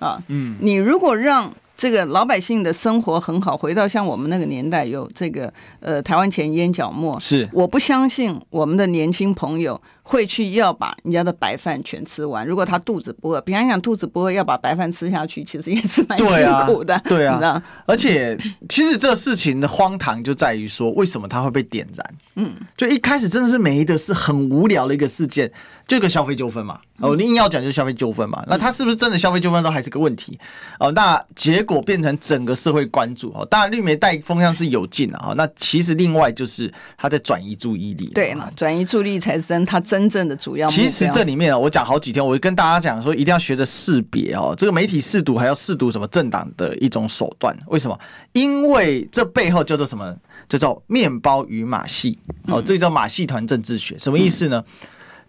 [0.00, 7.48] 啊，嗯，你如果让这个老百姓的生活很好，回到像我们那个年代有这个呃台湾前烟角末，是。
[7.52, 9.80] 我不相信我们的年轻朋友
[10.10, 12.44] 会去要把人家的白饭全吃完。
[12.44, 17.62] 如果他肚子不饿，比方讲肚子不饿要把白饭吃下去，其实也是蛮辛苦的，对啊，对啊。
[17.86, 18.36] 而且
[18.68, 22.14] 其实这个事情的荒唐就在于说，为什么他会被点燃？
[22.34, 25.52] 嗯，就一开始真的是没的是很无聊的一个事件。
[25.86, 30.38] 这个消费纠纷嘛，哦，你硬要讲就是消费纠纷嘛，那他是不是真的消费纠纷都还是个问题
[30.78, 30.92] 哦？
[30.92, 40.84] 那结果变成整个社会关注哦，当然绿媒带风向是有劲啊，那其实另外就是他在转移注意力，对嘛，转移注意力才是真他真正的主要目标。
[40.84, 47.56] 其实这里面啊，我讲好几天，我跟大家讲说，一定要学着识别哦，这个媒体试读还要试读什么政党的一种手段？
[47.66, 47.98] 为什么？
[48.32, 50.16] 因为这背后叫做什么？
[50.48, 54.64] 叫做面包与马戏哦，这个叫马戏团政治学，什么意思呢？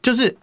[0.02, 0.38] 就是。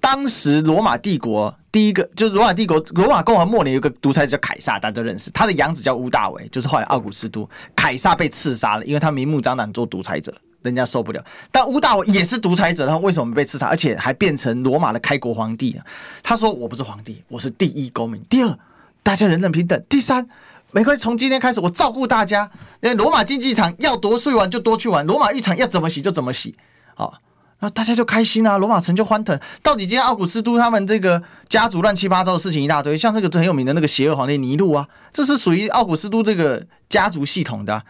[0.00, 5.28] 当时罗马帝国第一个就是罗马帝国，罗马共和末年有个独裁者叫凯撒，大家都认识。
[5.32, 7.50] 他的养子叫屋大维，就是后来奥古斯都。
[7.74, 10.32] 凯撒被刺杀了，因为他明目张胆做独裁者，
[10.62, 11.24] 人家受不了。
[11.50, 13.66] 但屋大维也是独裁者，他为什么被刺杀？
[13.66, 15.84] 而且还变成罗马的开国皇帝啊？
[16.22, 18.22] 他说：“我不是皇帝，我是第一公民。
[18.28, 18.58] 第二，
[19.02, 19.82] 大家人人平等。
[19.88, 20.28] 第三，
[20.72, 22.50] 没关系，从今天开始我照顾大家。
[22.80, 26.56] 那罗马竞技场要多去玩就多去玩，罗马浴场要怎么洗就怎么洗。”
[26.94, 27.18] 好。
[27.60, 29.36] 那大家就开心啊，罗马城就欢腾。
[29.64, 37.82] 到底今天奥古斯都他们这个家族乱七八糟的事情一大堆，像这个很有名的那个邪恶皇帝尼禄啊，这是属于奥古斯都这个家族系统的。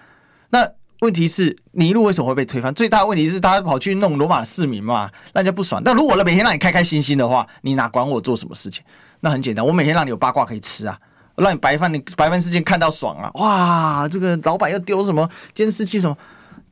[0.49, 0.67] 那
[1.01, 2.75] 问题是尼禄为什么会被推翻？
[2.75, 5.83] 最大的问题是他跑去弄罗马市民嘛，让人家不爽。
[5.85, 8.85] 但如果我每天让你开开心心的话，你哪管我做什么事情？
[9.21, 10.99] 那很简单，我每天让你有八卦可以吃啊，
[11.37, 16.17] 让你白饭你白饭事件看到爽啊，哇，这个老板要丢什么监视器什么。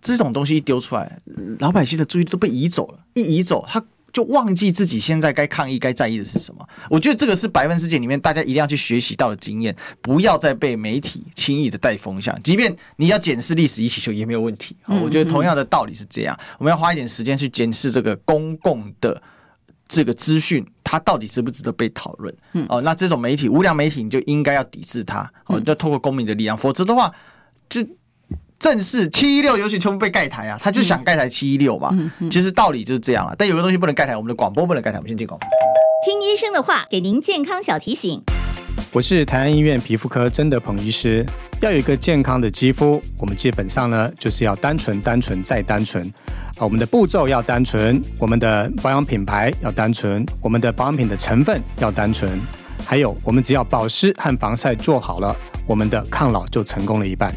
[0.03, 1.19] 这种东西一丢出来，
[1.59, 2.99] 老百姓的注意力都被移走了。
[3.15, 3.83] 一移走，他
[4.17, 6.67] 就忘记自己现在该抗议、该在意的是什么。
[6.89, 12.35] 我觉得这个是百分世界里面大家一定要去学习到的经验，不要再被媒体轻易的带风向。
[12.43, 14.75] 即便你要检视历史一起修也没有问题。
[14.87, 19.23] 我觉得同样的道理是这样，我们要花一点时间去检视这个公共的
[19.87, 22.35] 这个资讯它到底值不值得被讨论？
[22.55, 27.13] 嗯，哦，那这种媒体无良媒体，你就应该要抵制它，哦，就透过公民的力量，否则的话，
[27.69, 27.87] 就
[28.67, 31.97] 正是七一六游行全部被盖台啊，他就想盖台七一六嘛。
[32.29, 35.49] 其实道理就是这样啊，但有个东西不能盖台，我们的广播不能盖台，我们先进广播。
[36.05, 38.21] 听医生的话，给您健康小提醒。
[38.91, 41.25] 我是台安医院皮肤科曾德鹏医师。
[41.61, 46.05] 要有一个健康的肌肤，我们基本上呢就是要单纯、单纯再单纯。
[46.57, 52.29] 啊，我们的步骤要单纯，我们的保养品牌要单纯，我们的保养品的成分要单纯，
[52.85, 55.35] 还有我们只要保湿和防晒做好了，
[55.69, 57.33] 我们的抗老就成功了一半。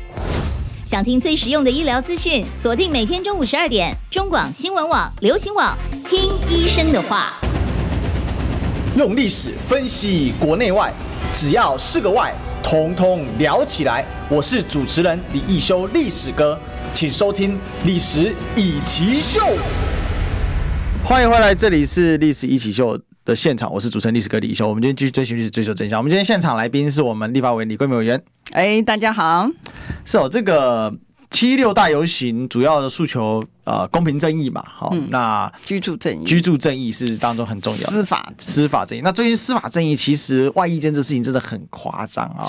[0.89, 5.77] 想听最实用的医疗资讯，锁定每天中午十二点，中广新闻网、流行网，
[6.09, 7.39] 听医生的话。
[8.97, 10.91] 用历史分析国内外，
[11.31, 12.33] 只要是个“外”，
[12.63, 14.03] 统统聊起来。
[14.31, 16.59] 我是主持人李易修，历史哥，
[16.91, 17.51] 请收听
[17.85, 19.39] 《历史易起秀》。
[21.03, 22.97] 欢迎回来，这里是《历史一起秀》
[23.29, 24.67] 的现场，我是主持人历史哥李易修。
[24.67, 25.99] 我们今天继续追寻历史，追求真相。
[25.99, 28.19] 我们今天现场来宾是我们立法委员李桂美委员。
[28.53, 29.47] 哎，大家好。
[30.03, 30.91] 是哦，这个。
[31.31, 37.91] 七六大游行主要的诉求，呃，公平正义嘛，好，嗯、那居住正义，居住正义是当中很重要的。
[37.91, 42.47] 司法司法正义，那最近司法正义其实外役监这事情真的很夸张啊。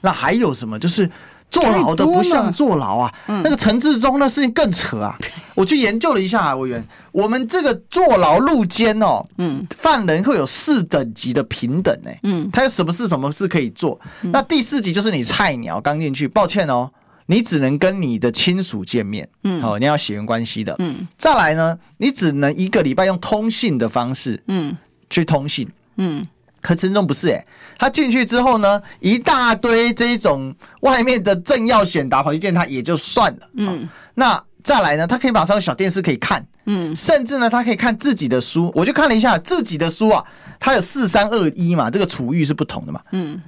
[0.00, 0.78] 那还有什么？
[0.78, 1.06] 就是
[1.52, 3.14] 坐牢的不像坐牢啊。
[3.26, 5.16] 那个陈志忠那事情更扯啊。
[5.54, 6.82] 我去研究了一下啊，委员，
[7.12, 12.10] 我们这个坐牢入监哦，嗯，犯人会有四等级的平等呢。
[12.24, 14.00] 嗯，他有什么事什么事可以做？
[14.22, 16.90] 那第四级就是你菜鸟刚进去，抱歉哦。
[17.26, 24.76] 你只能跟你的亲属见面，嗯，好，你要血缘关系的，嗯，再来呢，你只能一个礼拜用通信的方式，嗯，
[25.08, 26.26] 去通信，嗯，
[26.62, 27.46] 可陈忠不是哎、欸，
[27.78, 40.24] 他进去之后呢，一大堆这种外面的政要选达跑去见他也就算了，嗯，那再来呢，他可以马上有小电视可以看，嗯，甚至呢，他可以看自己的书，我就看了一下自己的书啊，
[40.58, 43.38] 他有四三二一嘛，这个处遇是不同的嘛，嗯。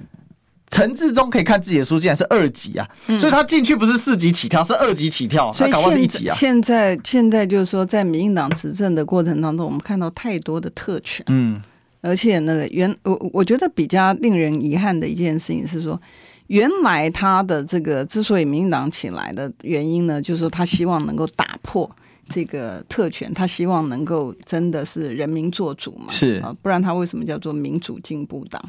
[0.71, 2.85] 陈志忠可以看自己的书，竟然是二级啊！
[3.07, 6.35] 嗯、所以他进去不是四级起跳，是二级起跳，他搞不好是一级啊。
[6.35, 11.61] 现在现在就是说，在民进党执政的过程当中，我们看到太多的特权，嗯，
[12.05, 15.99] 而且那个原我我觉得比较令人遗憾的一件事情是说，
[16.47, 21.89] 原来他的这个之所以民进党起来的原因呢，就是说他希望能够打破
[22.29, 28.61] 这个特权，他希望能够真的是人民做主嘛，是啊，不然他为什么叫做民主进步党？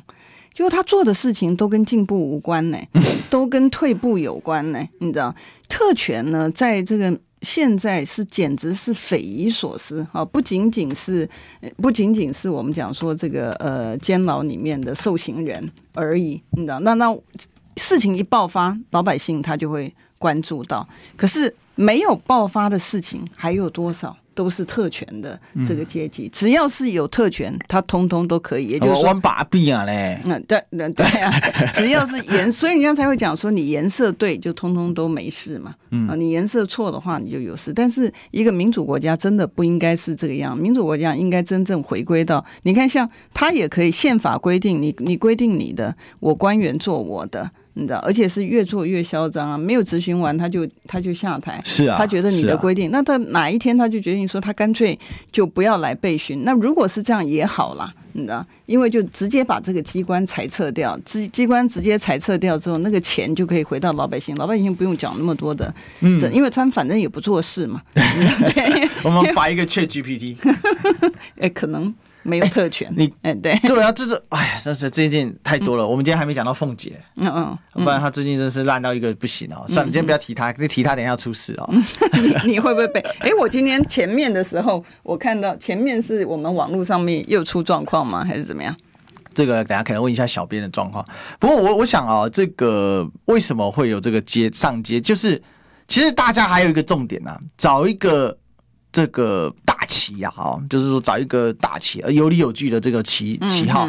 [0.55, 2.79] 就他做的事情都跟进步无关呢，
[3.29, 4.83] 都跟退步有关呢。
[5.01, 5.35] 你知道，
[5.69, 10.25] 特权呢，在这个现在是简直是匪夷所思啊！
[10.25, 11.29] 不仅仅是
[11.77, 17.17] 不仅仅是我们讲说这个呃监牢里面的受刑人而已，你知道，那那
[17.77, 20.89] 事情一爆发，老百姓他就会关注到。
[21.17, 24.17] 可是没有爆发的事情还有多少？
[24.37, 28.67] 都是特权的这个阶级，只要是有特权，他通通都可以。
[28.67, 30.21] 也就是说，玩把柄啊嘞。
[30.25, 31.33] 嗯，对，对啊，
[31.73, 35.75] 只要是颜，所以人家才会讲说，你颜色对，就通通都没事嘛。
[35.91, 37.73] 嗯，啊你颜色错的话，你就有事。
[37.73, 47.51] 但是一个民主国家真的不应该是这个样，民主国家应该真正回归到，你看，像他也可以宪法规定你，你规定你的，我官员做我的。
[47.79, 49.59] 你知道，而且是越做越嚣张啊！
[49.59, 51.61] 没有执行完，他就他就下台。
[51.63, 54.99] 是啊，他觉得你的规定，啊、那他哪一天他就决定说，他干脆
[55.31, 56.43] 就不要来备询。
[56.43, 65.71] 那如果是这样也好啦，你知道，因为就直接把这个机关裁撤掉，机机关直接裁撤掉之后，那个钱就可以回到老百姓，老百姓不用缴那么多的。
[66.01, 67.83] 嗯，因为他们反正也不做事嘛。
[67.93, 70.35] 对，我们发一个 ChatGPT，
[71.39, 71.95] 哎，可能。
[72.27, 75.85] 没有特权，你哎对对啊，就是哎呀，真是最近太多了。
[75.85, 77.31] 嗯、我们今天还没讲到凤姐，嗯
[77.75, 79.65] 嗯，不然她最近真是烂到一个不行哦。
[79.69, 81.69] 嗯、算了，你今天不要提她，你提她等一下要出事哦。
[82.45, 83.01] 你你会不会被？
[83.21, 88.25] 哎，我今天前面的时候，我看到前面是我们网络上面又出状况吗？
[88.25, 88.77] 还是怎么样？
[89.33, 91.07] 这个等下可能问一下小编的状况。
[91.39, 95.01] 不过我我想啊，这个为什么会有这个街上街？
[95.01, 95.41] 就是
[95.87, 98.37] 其实大家还有一个重点啊，找一个。
[98.93, 103.89] 这个大旗呀，哈，就是说找一个大旗，而有理有据的这个旗旗号，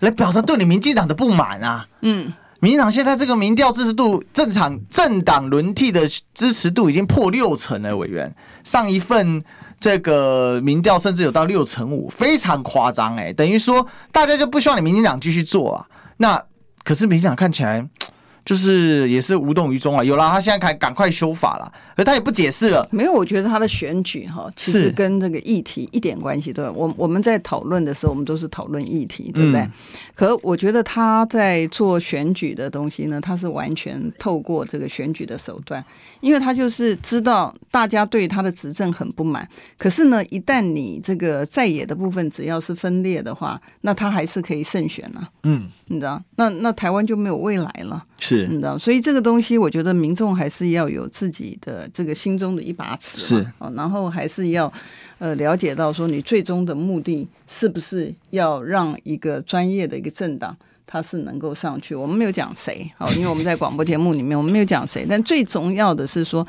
[0.00, 1.86] 来表达对你民进党的不满啊。
[2.02, 7.96] 嗯，民进党现在这个民调支持度，正常政党轮替的支持度已经破六成了。
[7.96, 8.34] 委员
[8.64, 9.42] 上一份
[9.80, 13.32] 这个民调甚至有到六成五，非常夸张哎。
[13.32, 15.86] 等于说大家就不希望你民进党继续做啊。
[16.18, 16.42] 那
[16.84, 17.88] 可是民进党看起来。
[18.48, 20.02] 就是也是无动于衷啊。
[20.02, 22.88] 有了，他现在赶赶快修法了，可他也不解释了。
[22.90, 26.72] 没有，我觉得他的选举哈，其实跟这个议题一点关系都没有。
[26.72, 29.60] 我我们在讨论的时候，我们都是讨论议题，对不对？
[29.60, 29.70] 嗯、
[30.14, 35.84] 可我觉得他在做选举的东西呢，他是完全透过这个选举的手段。
[36.20, 45.30] 因为他就是知道大家对他的执政很不满，可是呢，一旦你这个在野的部分只要是分裂的话，那他还是可以胜选啊。
[45.44, 48.04] 嗯，你知道，那那台湾就没有未来了。
[48.18, 53.18] 是，你知道，所以这个东西，我觉得民众还是要有自己的这个心中的一把尺。
[53.18, 54.72] 是啊，然后还是要
[55.18, 60.56] 呃了解到说，你最终的目的是不是要让一个专业的一个政党。
[60.90, 66.46] 他是能够上去，我们没有讲谁，好， 因为我们在广播节目里面我们没有讲谁，但最重要的是说，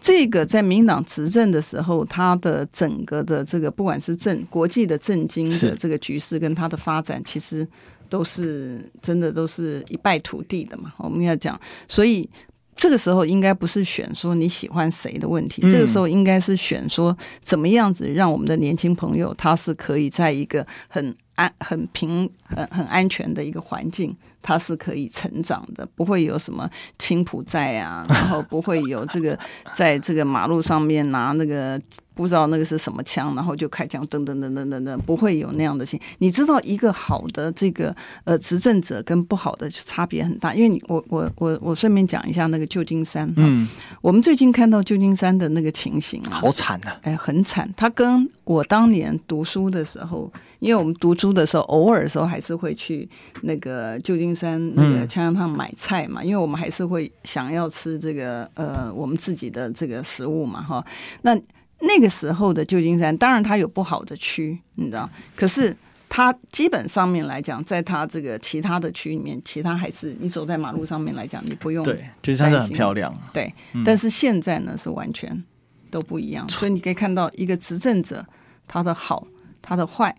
[0.00, 7.66] 这个在民党执政的时候，它的整个的这个不管是政国际的政经的这个局势跟它的发展，其实
[8.10, 10.92] 都是真的都是一败涂地的嘛。
[10.98, 11.58] 我们要讲，
[11.88, 12.28] 所以
[12.76, 21.16] 这个时候应该不是选说你喜欢谁的问题，这个时候应该是选说怎么样子让我们的年轻朋友他是可以在一个很。
[21.36, 29.38] 安很平很很安全的一个环境，他是可以成长的，不会有什么青浦债啊，然后不会有这个
[29.72, 31.80] 在这个马路上面拿那个。
[32.20, 35.98] 不知道那个是什么枪，然后就开枪，噔噔噔噔噔噔，不会有那样的情。
[36.18, 43.66] 你知道一个好的这个呃执政者跟不好的差别很大，因为你我我我我顺便讲一下那个旧金山，嗯，
[44.02, 47.72] 我们最近看到旧金山的那个情形啊，好惨啊，哎，很惨。
[47.74, 53.08] 他跟我当年读书的时候，因为我们读书的时候，偶尔的时候还是会去
[53.40, 60.84] 那个旧金山那个枪枪买菜嘛，因为我们还是会想要吃这个呃我们自己的这个食物嘛，哈，
[61.22, 61.34] 那。
[61.80, 65.74] 那个时候的旧金山，当然它有不好的区，你知道，可是
[66.08, 73.52] 它基本上面来讲，在它这个其他的区里面，其他还是你走在马路上面来讲，你不用对，旧金山是很漂亮，对。
[73.84, 75.42] 但是现在呢，是完全
[75.90, 78.24] 都不一样，所以你可以看到一个执政者
[78.68, 79.26] 他的好，
[79.62, 80.14] 他的坏，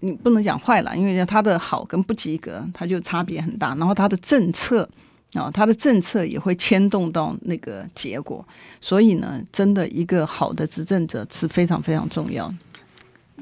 [0.00, 3.74] 你不能讲坏了，因为他的好跟不及格，他就差别很大。
[3.74, 4.88] 然后他的政策。
[5.34, 8.46] 啊，他的政策也会牵动到那个结果，
[8.80, 12.52] 所以呢，真的一个好的执政者是非常非常重要。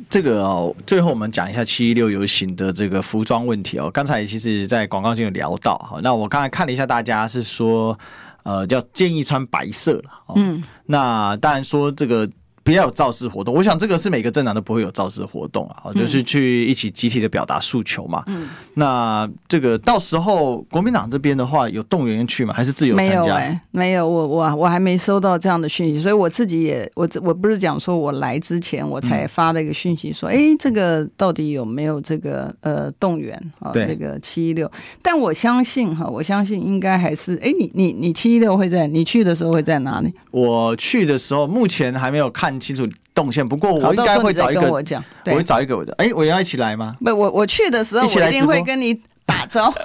[0.08, 3.90] 这个哦，最后我们讲一下七一六游行的这个服装问题哦。
[3.90, 7.98] 刚才其实，在广告间有聊到哈，那我刚才看了一下，大家是说，
[8.42, 10.10] 呃，叫建议穿白色了。
[10.34, 12.28] 嗯，那当然说这个。
[12.64, 18.22] 不要有造势活动，我想这个是每个政党都不会有造势活动啊，嗯、就是去一起集体的表达诉求嘛。
[18.28, 22.54] 嗯，那这个到时候国民党这边的话有动员去吗？
[22.54, 23.10] 还是自由参加？
[23.10, 33.72] 没有、欸，没有，我我我还没收到这样的讯息，所以我自己也我我不是讲说我来之前我才发了一个讯息说，哎、嗯欸，这个到底有没有这个呃动员啊？
[33.74, 34.70] 这个七一六，
[35.02, 40.14] 但我相信哈，我相信应该还是哎、欸，你你你七一六会在你去的时候会在哪里？
[40.30, 42.51] 我去的时候目前还没有看。
[42.58, 45.94] 清楚动线，不过我应该会找一个，我讲，我会找一个我的。
[45.98, 46.96] 哎，我要一起来吗？
[47.04, 49.78] 不，我我去的时候，我一定会跟你打招呼。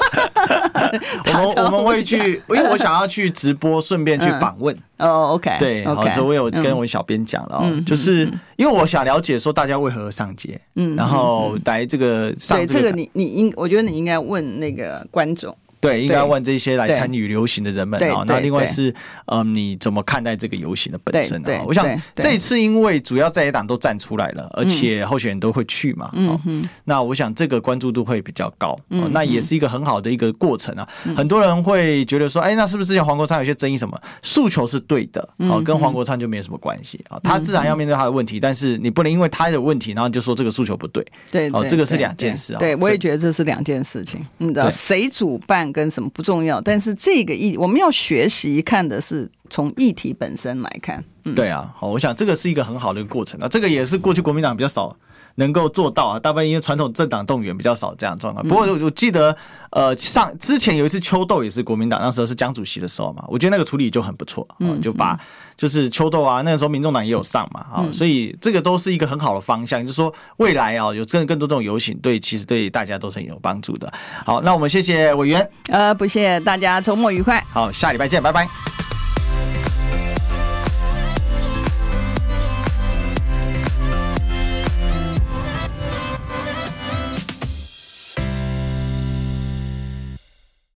[1.28, 4.76] 我们我们会去，因为我想要去直播，顺便去访问。
[4.98, 15.56] 哦，OK，对，好，所以我有跟我小编讲了，就是因为我想了解说大家为何上街，嗯，然后来这个上这个，你你应，我觉得你应该问那个观众。
[15.80, 18.24] 对，应该问这些来参与游行的人们啊。
[18.28, 18.94] 那另外是，
[19.28, 21.64] 嗯，你怎么看待这个游行的本身啊？
[21.66, 26.10] 我想这一次因为主要在野党都站出来了，而且候选人都会去嘛。
[26.14, 28.76] 嗯，那我想这个关注度会比较高。
[28.90, 30.88] 嗯，那也是一个很好的一个过程啊。
[31.16, 34.00] 很多人会觉得说，哎，那是不是之前黄国昌有些争议什么？
[34.24, 37.20] 诉求是对的，哦，跟黄国昌就没有什么关系啊。
[37.24, 41.06] 他自然要面对他的问题，但是你不能因为他的问题，然后就说这个诉求不对。
[41.32, 42.60] 对，哦，这个是两件事啊。
[42.60, 44.26] 对，我也觉得这是两件事情。
[44.38, 45.68] 你知道谁主办？
[45.78, 51.04] 跟什么不重要，但是这个议我们要学习看的是从议题本身来看。
[51.24, 54.98] 嗯，对啊，好，我想这个是一个很好的一个过程啊，这个也是过去国民党比较少
[55.38, 58.48] 能够做到啊，大部分因为传统政党动员比较少这样状况。
[58.48, 59.36] 不过我记得，
[59.72, 65.20] 呃，上之前有一次秋豆也是国民党，那时候是江主席的时候嘛，我觉得那个处理就很不错，嗯，就把
[65.56, 73.92] 就是秋豆啊，那个时候民众党也有上嘛，啊，所以这个都是一个很好的方向，就是说未来啊有更更多这种游行，对，其实对大家都是很有帮助的。
[74.26, 78.87] 好，那我们谢谢委员，呃，不谢大家，周末愉快，好，下礼拜见，拜拜。